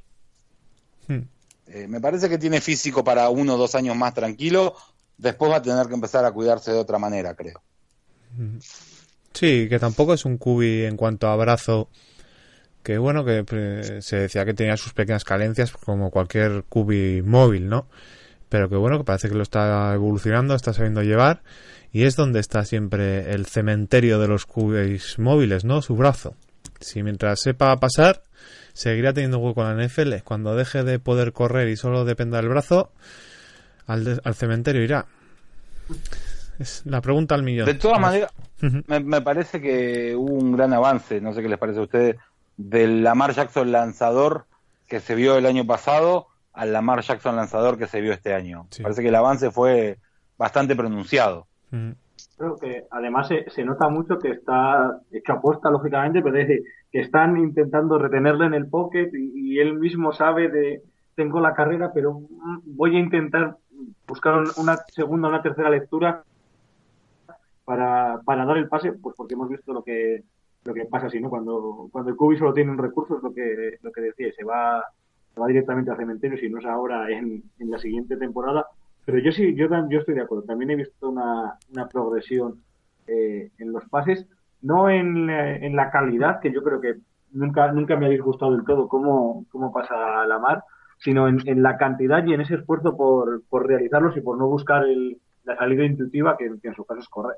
[1.69, 4.75] Eh, me parece que tiene físico para uno o dos años más tranquilo.
[5.17, 7.62] Después va a tener que empezar a cuidarse de otra manera, creo.
[9.34, 11.89] Sí, que tampoco es un cubi en cuanto a brazo.
[12.84, 17.67] Que bueno, que eh, se decía que tenía sus pequeñas carencias como cualquier cubi móvil,
[17.67, 17.88] ¿no?
[18.49, 21.41] Pero que bueno, que parece que lo está evolucionando, está sabiendo llevar.
[21.91, 25.82] Y es donde está siempre el cementerio de los cubis móviles, ¿no?
[25.82, 26.36] Su brazo.
[26.80, 28.23] Si mientras sepa pasar,
[28.78, 30.18] seguirá teniendo hueco en la NFL.
[30.24, 32.92] Cuando deje de poder correr y solo dependa del brazo,
[33.88, 35.06] al, de- al cementerio irá.
[36.60, 37.66] Es la pregunta al millón.
[37.66, 38.32] De todas maneras,
[38.88, 42.16] me, me parece que hubo un gran avance, no sé qué les parece a ustedes,
[42.58, 44.46] del Lamar Jackson lanzador
[44.88, 48.68] que se vio el año pasado al Lamar Jackson lanzador que se vio este año.
[48.72, 48.82] Sí.
[48.82, 49.98] Parece que el avance fue
[50.38, 51.48] bastante pronunciado.
[52.38, 56.47] Creo que además se, se nota mucho que está hecho aposta, lógicamente, pero es
[56.91, 60.84] que están intentando retenerle en el pocket y, él mismo sabe de
[61.15, 62.21] tengo la carrera, pero
[62.63, 63.58] voy a intentar
[64.08, 66.23] buscar un- una segunda o una tercera lectura
[67.65, 70.23] para, para dar el pase, pues porque hemos visto lo que
[70.63, 71.30] lo que pasa así, ¿no?
[71.30, 74.43] Cuando, cuando el Cubi solo tiene un recurso, es lo que, lo que decía, se
[74.43, 74.84] va,
[75.34, 78.65] se va directamente al cementerio, si no es ahora, en, en la siguiente temporada.
[79.08, 80.43] Pero yo sí, yo, yo estoy de acuerdo.
[80.43, 81.58] También he visto una,
[81.89, 82.62] progresión
[83.08, 84.28] eh, en los pases,
[84.62, 86.96] no en, la- calidad, que yo creo que
[87.32, 90.62] nunca, nunca me ha disgustado del todo cómo, cómo pasa la mar,
[90.98, 94.84] sino en, la cantidad y en ese esfuerzo por, por realizarlos y por no buscar
[94.84, 97.38] el, la salida intuitiva, que, en su caso es correr.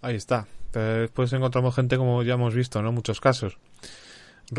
[0.00, 0.46] Ahí está.
[0.72, 2.92] Después encontramos gente como ya hemos visto, ¿no?
[2.92, 3.58] Muchos casos.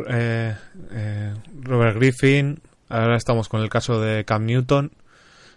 [0.10, 0.54] Eh,
[0.92, 2.60] eh, Robert Griffin.
[2.92, 4.92] Ahora estamos con el caso de Cam Newton.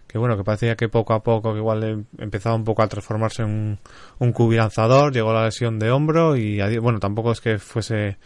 [0.07, 2.89] Que bueno, que parecía que poco a poco que igual em- empezaba un poco a
[2.89, 3.79] transformarse en un,
[4.21, 5.13] un cubi lanzador.
[5.13, 8.17] Llegó la lesión de hombro y bueno, tampoco es que fuese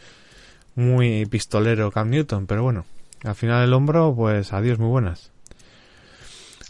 [0.74, 2.84] muy pistolero Cam Newton, pero bueno,
[3.24, 5.32] al final el hombro, pues adiós, muy buenas.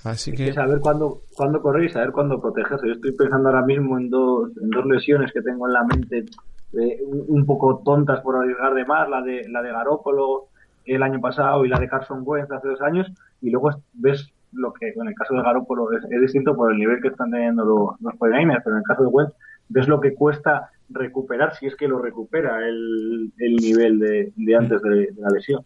[0.04, 2.86] Así Hay que que saber cuándo, cuándo correr y saber cuándo protegerse.
[2.86, 6.24] Yo estoy pensando ahora mismo en dos, en dos lesiones que tengo en la mente
[6.72, 10.47] eh, un, un poco tontas por arriesgar de más, la de, la de Garópolo
[10.94, 13.06] el año pasado y la de Carson Wentz hace dos años,
[13.40, 16.78] y luego ves lo que, en el caso de Garópolo es, es distinto por el
[16.78, 19.34] nivel que están teniendo los, los 49ers, pero en el caso de Wentz
[19.68, 24.56] ves lo que cuesta recuperar, si es que lo recupera el, el nivel de, de
[24.56, 25.62] antes de, de la lesión.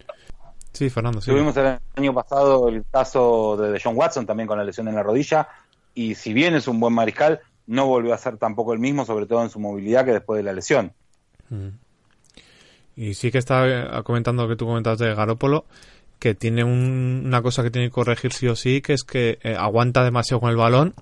[0.72, 1.30] sí, Fernando, sí.
[1.30, 5.02] Tuvimos el año pasado el caso de John Watson también con la lesión en la
[5.02, 5.48] rodilla
[5.94, 9.26] y si bien es un buen mariscal, no volvió a ser tampoco el mismo, sobre
[9.26, 10.92] todo en su movilidad que después de la lesión.
[12.96, 15.64] Y sí que estaba eh, comentando lo que tú comentabas de Garópolo,
[16.18, 19.38] que tiene un- una cosa que tiene que corregir sí o sí, que es que
[19.42, 20.94] eh, aguanta demasiado con el balón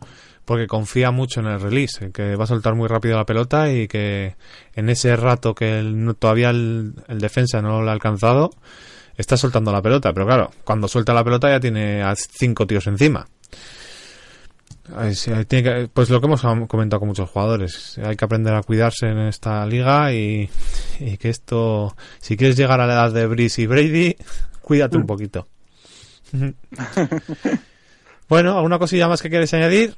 [0.44, 3.86] porque confía mucho en el release, que va a soltar muy rápido la pelota y
[3.86, 4.34] que
[4.74, 8.50] en ese rato que todavía el, defensa no lo ha alcanzado,
[9.16, 10.12] está soltando la pelota.
[10.12, 13.28] Pero claro, cuando suelta la pelota ya tiene a cinco tíos encima.
[15.94, 19.64] Pues lo que hemos comentado con muchos jugadores, hay que aprender a cuidarse en esta
[19.66, 20.48] liga y,
[21.00, 24.16] y que esto, si quieres llegar a la edad de Brice y Brady,
[24.62, 25.48] cuídate un poquito.
[28.28, 29.96] bueno, ¿alguna cosilla más que quieres añadir?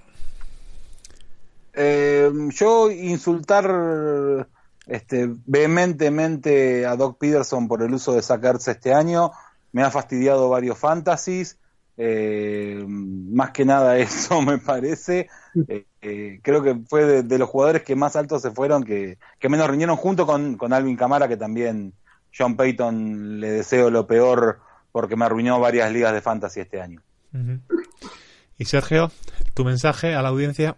[1.74, 4.46] Eh, yo insultar
[4.86, 9.32] este, vehementemente a Doc Peterson por el uso de sacarse este año
[9.72, 11.58] me ha fastidiado varios fantasies.
[12.04, 15.28] Eh, más que nada eso me parece.
[15.68, 19.18] Eh, eh, creo que fue de, de los jugadores que más altos se fueron, que,
[19.38, 21.92] que menos rindieron junto con, con Alvin Camara, que también
[22.36, 24.58] John Payton le deseo lo peor
[24.90, 27.00] porque me arruinó varias ligas de fantasy este año.
[28.58, 29.10] Y Sergio,
[29.54, 30.74] tu mensaje a la audiencia.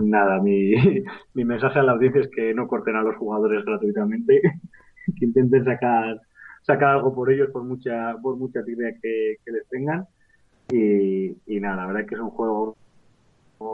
[0.00, 0.72] Nada, mi,
[1.34, 4.40] mi mensaje a la audiencia es que no corten a los jugadores gratuitamente,
[5.18, 6.20] que intenten sacar
[6.62, 10.06] sacar algo por ellos por mucha por mucha tibia que, que les tengan
[10.70, 12.76] y, y nada, la verdad es que es un juego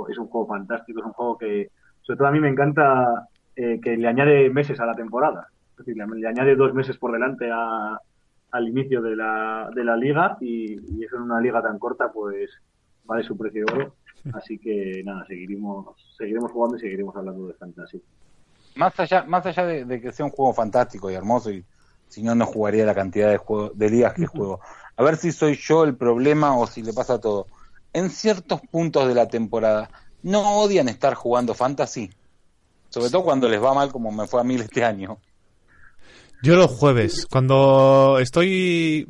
[0.09, 1.71] es un juego fantástico, es un juego que
[2.03, 5.79] sobre todo a mí me encanta eh, que le añade meses a la temporada, es
[5.79, 7.99] decir, le, le añade dos meses por delante a,
[8.53, 12.11] al inicio de la, de la liga y, y eso en una liga tan corta
[12.13, 12.51] pues
[13.05, 13.95] vale su precio de oro.
[14.33, 18.01] Así que nada, seguiremos, seguiremos jugando y seguiremos hablando de fantasy.
[18.77, 21.63] Más allá, más allá de, de que sea un juego fantástico y hermoso, y
[22.09, 24.61] si no, no jugaría la cantidad de, juego, de ligas que juego.
[24.97, 27.47] A ver si soy yo el problema o si le pasa todo.
[27.93, 29.91] En ciertos puntos de la temporada,
[30.23, 32.11] ¿no odian estar jugando fantasy?
[32.91, 35.19] Sobre todo cuando les va mal como me fue a mí este año.
[36.45, 39.09] Yo los jueves, cuando estoy,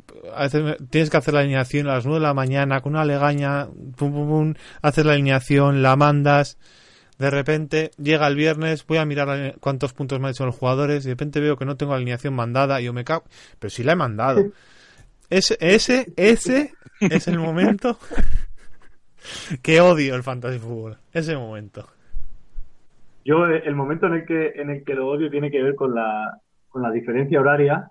[0.89, 4.13] tienes que hacer la alineación a las 9 de la mañana con una legaña, pum,
[4.13, 6.57] pum, pum, haces la alineación, la mandas,
[7.17, 11.05] de repente llega el viernes, voy a mirar cuántos puntos me han hecho los jugadores,
[11.05, 13.23] y de repente veo que no tengo alineación mandada y yo me cago,
[13.59, 14.43] pero si la he mandado.
[15.29, 17.97] Ese, ese, ese es el momento
[19.61, 21.87] que odio el fantasy fútbol, ese momento.
[23.23, 25.75] Yo eh, el momento en el que en el que lo odio tiene que ver
[25.75, 27.89] con la con la diferencia horaria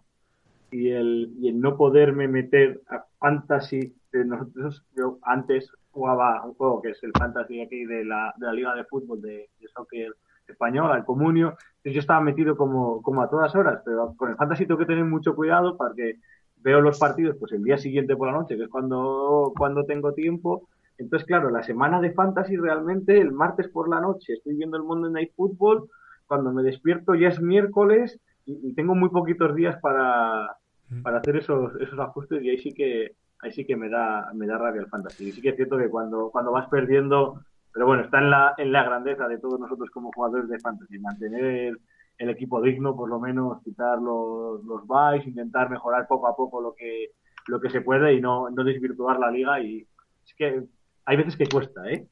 [0.71, 3.95] y el y el no poderme meter a fantasy.
[4.13, 8.47] de nosotros yo antes jugaba un juego que es el fantasy aquí de la, de
[8.47, 10.15] la liga de fútbol de, de soccer
[10.47, 11.57] española, el comunio.
[11.77, 14.87] Entonces yo estaba metido como como a todas horas, pero con el fantasy tengo que
[14.87, 16.17] tener mucho cuidado porque
[16.57, 20.13] veo los partidos pues el día siguiente por la noche, que es cuando cuando tengo
[20.13, 24.77] tiempo entonces, claro, la semana de fantasy realmente, el martes por la noche, estoy viendo
[24.77, 25.89] el Monday Night Football,
[26.27, 30.57] cuando me despierto ya es miércoles y, y tengo muy poquitos días para,
[31.03, 34.47] para hacer esos, esos ajustes y ahí sí que ahí sí que me da me
[34.47, 35.29] da rabia el fantasy.
[35.29, 37.43] Y sí que es cierto que cuando, cuando vas perdiendo,
[37.73, 40.99] pero bueno, está en la, en la grandeza de todos nosotros como jugadores de fantasy,
[40.99, 46.35] mantener el, equipo digno, por lo menos quitar los, los buys, intentar mejorar poco a
[46.35, 47.11] poco lo que
[47.47, 49.87] lo que se puede y no, no desvirtuar la liga y
[50.25, 50.63] es que
[51.05, 52.07] hay veces que cuesta, ¿eh?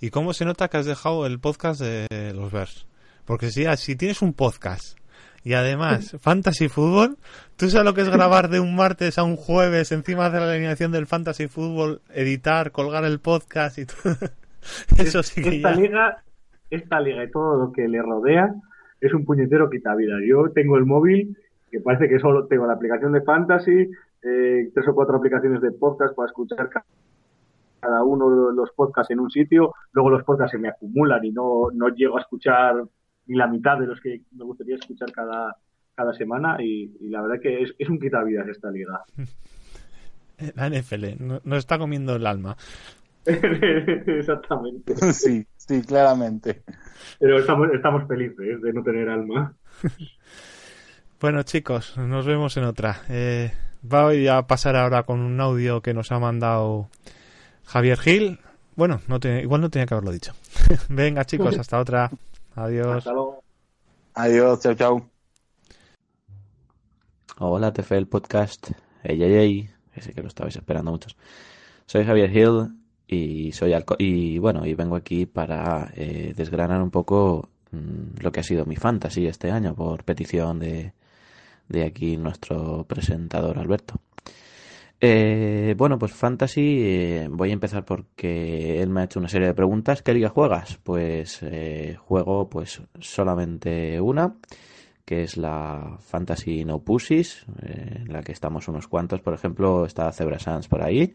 [0.00, 2.86] ¿Y cómo se nota que has dejado el podcast de los Bears?
[3.24, 4.98] Porque si, si tienes un podcast
[5.44, 7.16] y además Fantasy Fútbol,
[7.56, 10.50] ¿tú sabes lo que es grabar de un martes a un jueves encima de la
[10.50, 14.14] alineación del Fantasy Fútbol, editar, colgar el podcast y todo?
[14.98, 15.80] Eso sí que esta ya...
[15.80, 16.22] liga,
[16.70, 18.54] esta liga y todo lo que le rodea
[19.00, 20.20] es un puñetero quitavidas.
[20.26, 21.36] Yo tengo el móvil
[21.70, 23.90] que parece que solo tengo la aplicación de Fantasy,
[24.22, 26.84] eh, tres o cuatro aplicaciones de podcast para escuchar ca-
[27.80, 31.32] cada uno de los podcasts en un sitio, luego los podcasts se me acumulan y
[31.32, 32.76] no, no llego a escuchar
[33.26, 35.56] ni la mitad de los que me gustaría escuchar cada,
[35.94, 39.02] cada semana y, y la verdad que es, es un quitavidas esta liga.
[40.56, 42.56] La NFL no- nos está comiendo el alma.
[43.26, 44.96] Exactamente.
[45.12, 46.62] sí, sí, claramente.
[47.18, 49.54] Pero estamos, estamos felices de no tener alma.
[51.20, 53.02] Bueno chicos, nos vemos en otra.
[53.08, 56.88] Eh, voy a pasar ahora con un audio que nos ha mandado
[57.64, 58.40] Javier Gil.
[58.76, 60.32] Bueno, no tiene- igual no tenía que haberlo dicho.
[60.88, 62.10] Venga chicos, hasta otra.
[62.56, 62.98] Adiós.
[62.98, 63.42] Hasta luego.
[64.14, 65.10] Adiós, chau, chau.
[67.38, 68.70] Hola, TFL Podcast.
[69.02, 69.70] Ey, ey, ey.
[69.92, 71.16] Que sé que lo estabais esperando muchos.
[71.86, 76.90] Soy Javier Hill y soy alco y bueno, y vengo aquí para eh, desgranar un
[76.90, 80.94] poco mm, lo que ha sido mi fantasy este año por petición de,
[81.68, 84.00] de aquí nuestro presentador Alberto.
[85.06, 89.48] Eh, bueno, pues fantasy, eh, voy a empezar porque él me ha hecho una serie
[89.48, 90.00] de preguntas.
[90.00, 90.78] ¿Qué liga juegas?
[90.82, 94.36] Pues eh, juego pues solamente una,
[95.04, 99.20] que es la Fantasy No Pussies, eh, en la que estamos unos cuantos.
[99.20, 101.14] Por ejemplo, está Zebra Sans por ahí.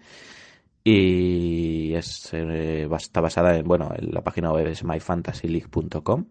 [0.84, 6.26] Y está basada en, bueno, en la página web es myfantasyleague.com.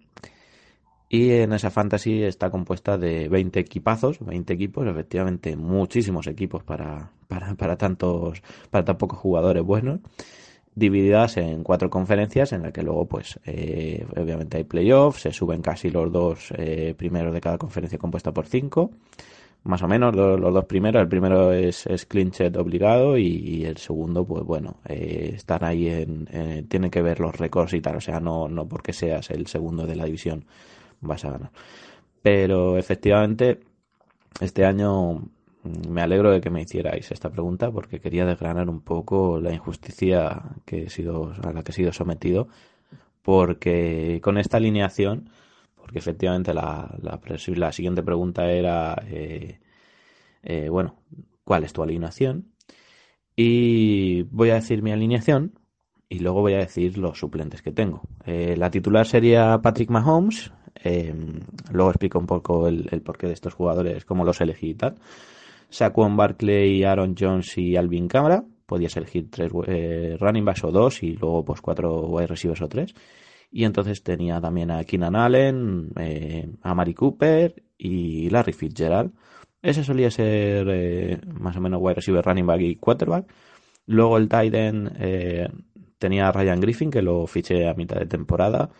[1.08, 7.10] Y en esa fantasy está compuesta de 20 equipazos, 20 equipos, efectivamente muchísimos equipos para,
[7.28, 10.00] para, para tantos, para tan pocos jugadores buenos.
[10.74, 15.62] divididas en cuatro conferencias en las que luego pues eh, obviamente hay playoffs, se suben
[15.62, 18.90] casi los dos eh, primeros de cada conferencia compuesta por cinco,
[19.64, 23.78] más o menos los, los dos primeros, el primero es, clinchet obligado y, y el
[23.78, 27.96] segundo pues bueno, eh, están ahí en, eh, tienen que ver los récords y tal,
[27.96, 30.44] o sea no, no porque seas el segundo de la división
[31.00, 31.50] vas a ganar.
[32.22, 33.60] Pero efectivamente
[34.40, 38.80] este año mm, me alegro de que me hicierais esta pregunta porque quería desgranar un
[38.80, 42.48] poco la injusticia que he sido, a la que he sido sometido.
[43.22, 45.30] Porque con esta alineación,
[45.76, 47.20] porque efectivamente la, la,
[47.56, 49.60] la siguiente pregunta era, eh,
[50.42, 50.96] eh, bueno,
[51.44, 52.52] ¿cuál es tu alineación?
[53.36, 55.58] Y voy a decir mi alineación
[56.08, 58.02] y luego voy a decir los suplentes que tengo.
[58.26, 60.52] Eh, la titular sería Patrick Mahomes.
[60.84, 61.14] Eh,
[61.72, 64.96] luego explico un poco el, porqué de estos jugadores, cómo los elegí y tal.
[65.70, 68.44] Saquon Barkley, Aaron Jones y Alvin Kamara.
[68.66, 72.68] Podías elegir tres eh, running backs o dos y luego pues cuatro wide receivers o
[72.68, 72.94] tres.
[73.50, 79.12] Y entonces tenía también a Keenan Allen, eh, a Mari Cooper y Larry Fitzgerald.
[79.62, 83.26] Ese solía ser eh, más o menos wide receiver, running back y quarterback.
[83.86, 85.48] Luego el eh,
[85.98, 88.70] tenía a Ryan Griffin, que lo fiché a mitad de temporada,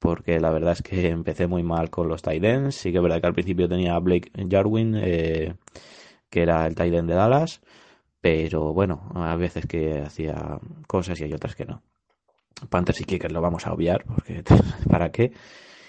[0.00, 2.74] porque la verdad es que empecé muy mal con los tight ends.
[2.74, 5.54] Sí que es verdad que al principio tenía a Blake Jarwin, eh,
[6.30, 7.60] que era el tight end de Dallas,
[8.20, 11.82] pero bueno, a veces que hacía cosas y hay otras que no.
[12.68, 14.42] Panthers y Kickers lo vamos a obviar, porque
[14.90, 15.32] ¿para qué?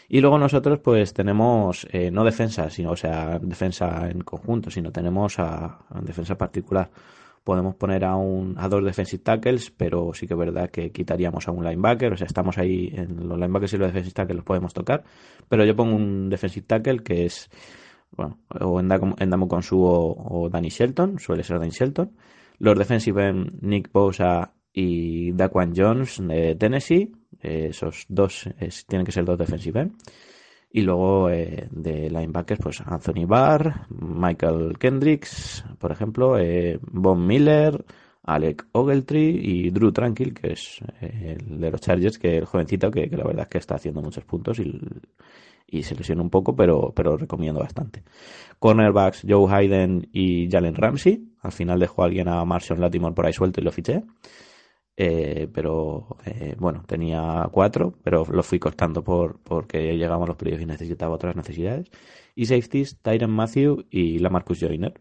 [0.10, 4.92] Y luego nosotros pues tenemos eh, no defensa, sino, o sea, defensa en conjunto, sino
[4.92, 6.90] tenemos a defensa particular.
[7.44, 11.48] Podemos poner a, un, a dos defensive tackles, pero sí que es verdad que quitaríamos
[11.48, 14.46] a un linebacker, o sea, estamos ahí en los linebackers y los defensive tackles los
[14.46, 15.04] podemos tocar,
[15.50, 17.50] pero yo pongo un defensive tackle que es,
[18.12, 22.12] bueno, o Endamo Konsu o, o Danny Shelton, suele ser Danny Shelton.
[22.60, 27.12] Los defensive end, Nick Bosa y Daquan Jones de Tennessee,
[27.42, 29.94] eh, esos dos eh, tienen que ser dos defensive end.
[30.74, 37.84] Y luego eh, de linebackers, pues Anthony Barr, Michael Kendricks, por ejemplo, eh, Von Miller,
[38.24, 42.90] Alec Ogletree y Drew Tranquil, que es eh, el de los Chargers, que el jovencito
[42.90, 44.80] que, la verdad es que está haciendo muchos puntos y,
[45.68, 48.04] y se lesiona un poco, pero, pero recomiendo bastante.
[48.60, 51.24] Cornerbacks, Joe Hayden y Jalen Ramsey.
[51.42, 54.04] Al final dejó a alguien a Marshall Latimore por ahí suelto y lo fiché.
[55.04, 60.38] Eh, pero eh, bueno, tenía cuatro, pero lo fui cortando por, porque llegamos a los
[60.38, 61.90] playoffs y necesitaba otras necesidades.
[62.36, 64.94] Y safeties, Tyron Matthew y Lamarcus Joyner.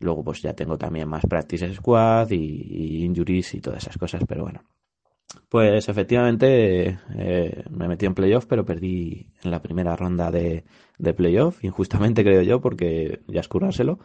[0.00, 4.24] Luego pues ya tengo también más practice squad y, y injuries y todas esas cosas,
[4.26, 4.64] pero bueno.
[5.48, 10.64] Pues efectivamente eh, me metí en playoff, pero perdí en la primera ronda de,
[10.98, 14.00] de playoff, injustamente creo yo, porque ya es currárselo.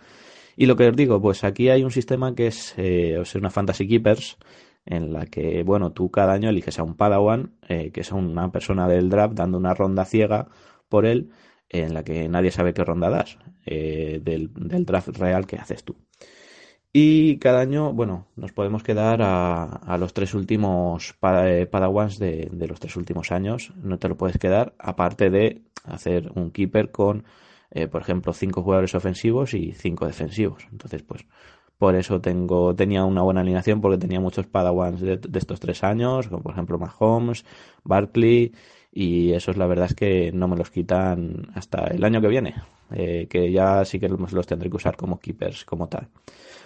[0.56, 2.76] Y lo que os digo, pues aquí hay un sistema que es,
[3.34, 4.38] una Fantasy Keepers,
[4.86, 8.52] en la que, bueno, tú cada año eliges a un Padawan, eh, que es una
[8.52, 10.48] persona del draft, dando una ronda ciega
[10.90, 11.32] por él,
[11.70, 14.52] en la que nadie sabe qué ronda das, eh, del,
[14.86, 15.96] draft real que haces tú.
[16.92, 22.80] Y cada año, bueno, nos podemos quedar a, a los tres últimos Padawans de, los
[22.80, 27.26] tres últimos años, no te lo puedes quedar, aparte de hacer un keeper con,
[27.70, 30.68] eh, por ejemplo, cinco jugadores ofensivos y cinco defensivos.
[30.72, 31.28] Entonces, pues,
[31.80, 36.28] por eso tengo, tenía una buena alineación porque tenía muchos Padawans de, estos tres años,
[36.28, 37.46] como por ejemplo Mahomes,
[37.86, 38.54] Barkley,
[38.92, 42.56] y esos la verdad es que no me los quitan hasta el año que viene,
[42.92, 46.10] eh, que ya sí que los, tendré que usar como keepers como tal.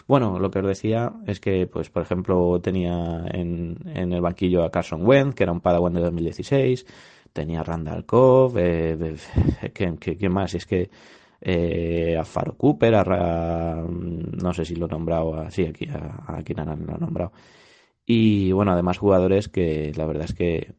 [0.07, 4.63] Bueno, lo que os decía es que, pues, por ejemplo, tenía en, en el banquillo
[4.63, 6.85] a Carson Wentz, que era un Padawan de 2016,
[7.33, 9.15] tenía a Randall Cobb, eh,
[9.73, 10.55] ¿qué, qué, qué más?
[10.55, 10.89] Es que
[11.45, 16.85] eh, a Faro Cooper, no sé si lo he nombrado así, aquí a, a Keenan
[16.85, 17.33] lo he nombrado.
[18.05, 20.73] Y bueno, además jugadores que la verdad es que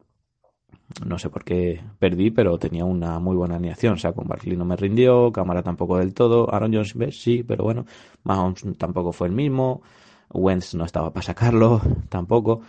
[1.07, 3.95] no sé por qué perdí, pero tenía una muy buena alineación.
[3.95, 7.65] O sea, con Barkley no me rindió, Cámara tampoco del todo, Aaron Jones sí, pero
[7.65, 7.85] bueno,
[8.23, 9.83] Mahomes tampoco fue el mismo,
[10.31, 12.63] Wentz no estaba para sacarlo, tampoco.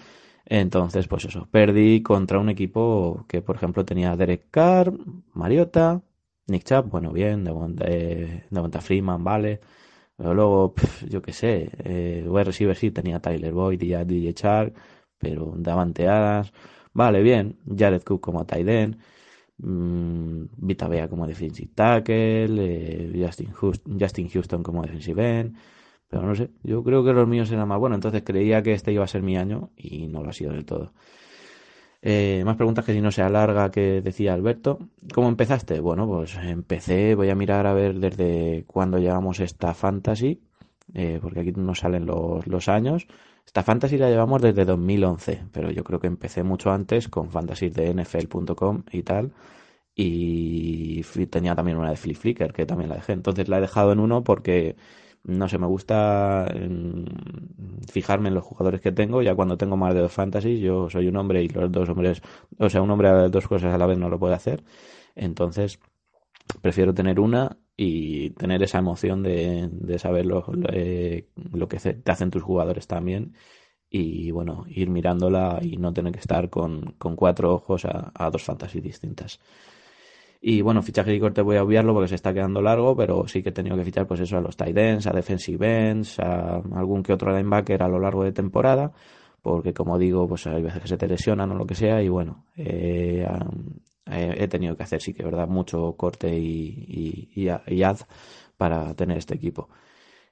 [0.45, 4.93] Entonces, pues eso, perdí contra un equipo que, por ejemplo, tenía Derek Carr,
[5.33, 6.01] Mariota,
[6.47, 8.43] Nick Chubb, bueno, bien, Devonta, eh,
[8.81, 9.59] Freeman, vale.
[10.17, 10.75] Pero luego,
[11.09, 14.75] yo qué sé, eh, wide sí tenía Tyler Boyd y ya DJ Chark,
[15.19, 16.53] pero Davante Adams,
[16.93, 17.59] vale, bien.
[17.77, 18.97] Jared Cook como tight end,
[19.57, 25.55] mmm, Vita Bea como defensive tackle, eh, Justin, Houston, Justin Houston como defensive end,
[26.09, 28.93] pero no sé, yo creo que los míos eran más buenos, entonces creía que este
[28.93, 30.93] iba a ser mi año y no lo ha sido del todo.
[32.07, 34.77] Eh, más preguntas que si no se alarga, que decía Alberto.
[35.11, 35.79] ¿Cómo empezaste?
[35.79, 40.39] Bueno, pues empecé, voy a mirar a ver desde cuándo llevamos esta fantasy,
[40.93, 43.07] eh, porque aquí nos salen los, los años.
[43.43, 47.69] Esta fantasy la llevamos desde 2011, pero yo creo que empecé mucho antes con fantasy
[47.69, 49.33] de NFL.com y tal.
[49.95, 51.01] Y
[51.31, 53.13] tenía también una de Flip Flicker que también la dejé.
[53.13, 54.75] Entonces la he dejado en uno porque
[55.25, 57.05] no sé, me gusta mm,
[57.91, 59.21] fijarme en los jugadores que tengo.
[59.21, 62.21] Ya cuando tengo más de dos fantasies, yo soy un hombre y los dos hombres,
[62.59, 64.63] o sea, un hombre dos cosas a la vez no lo puede hacer.
[65.15, 65.79] Entonces,
[66.61, 72.11] prefiero tener una y tener esa emoción de, de saber lo, eh, lo, que te
[72.11, 73.33] hacen tus jugadores también.
[73.89, 78.29] Y bueno, ir mirándola y no tener que estar con, con cuatro ojos a, a
[78.31, 79.39] dos fantasies distintas.
[80.47, 83.41] Y bueno, fichaje de corte voy a obviarlo porque se está quedando largo, pero sí
[83.41, 86.57] que he tenido que fichar pues eso a los tight ends, a defensive ends, a
[86.75, 88.91] algún que otro linebacker a lo largo de temporada,
[89.41, 92.09] porque como digo, pues hay veces que se te lesionan o lo que sea y
[92.09, 93.27] bueno, eh,
[94.05, 97.97] he tenido que hacer sí que verdad mucho corte y, y, y, ad
[98.55, 99.69] para tener este equipo.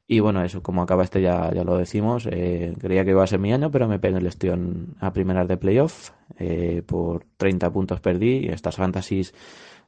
[0.06, 3.28] Y bueno, eso, como acaba este ya, ya lo decimos, eh, creía que iba a
[3.28, 7.72] ser mi año, pero me pegué el lestión a primeras de playoff, eh, por 30
[7.72, 9.34] puntos perdí, estas fantasies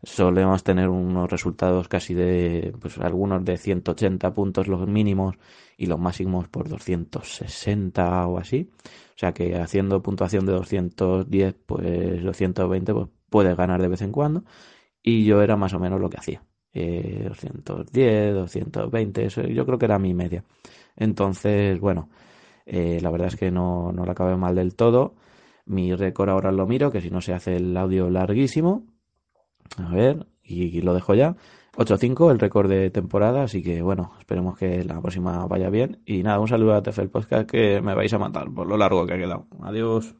[0.05, 5.35] solemos tener unos resultados casi de, pues algunos de 180 puntos los mínimos
[5.77, 8.69] y los máximos por 260 o así.
[9.15, 14.11] O sea que haciendo puntuación de 210, pues 220, pues puedes ganar de vez en
[14.11, 14.43] cuando.
[15.01, 16.43] Y yo era más o menos lo que hacía.
[16.73, 20.43] Eh, 210, 220, eso yo creo que era mi media.
[20.95, 22.09] Entonces, bueno,
[22.65, 25.15] eh, la verdad es que no, no la acabé mal del todo.
[25.65, 28.83] Mi récord ahora lo miro, que si no se hace el audio larguísimo,
[29.77, 31.35] a ver, y, lo dejo ya.
[31.77, 36.01] 8-5 el récord de temporada, así que bueno, esperemos que la próxima vaya bien.
[36.05, 39.05] Y nada, un saludo a TFL Podcast que me vais a matar por lo largo
[39.05, 39.47] que ha quedado.
[39.61, 40.15] Adiós.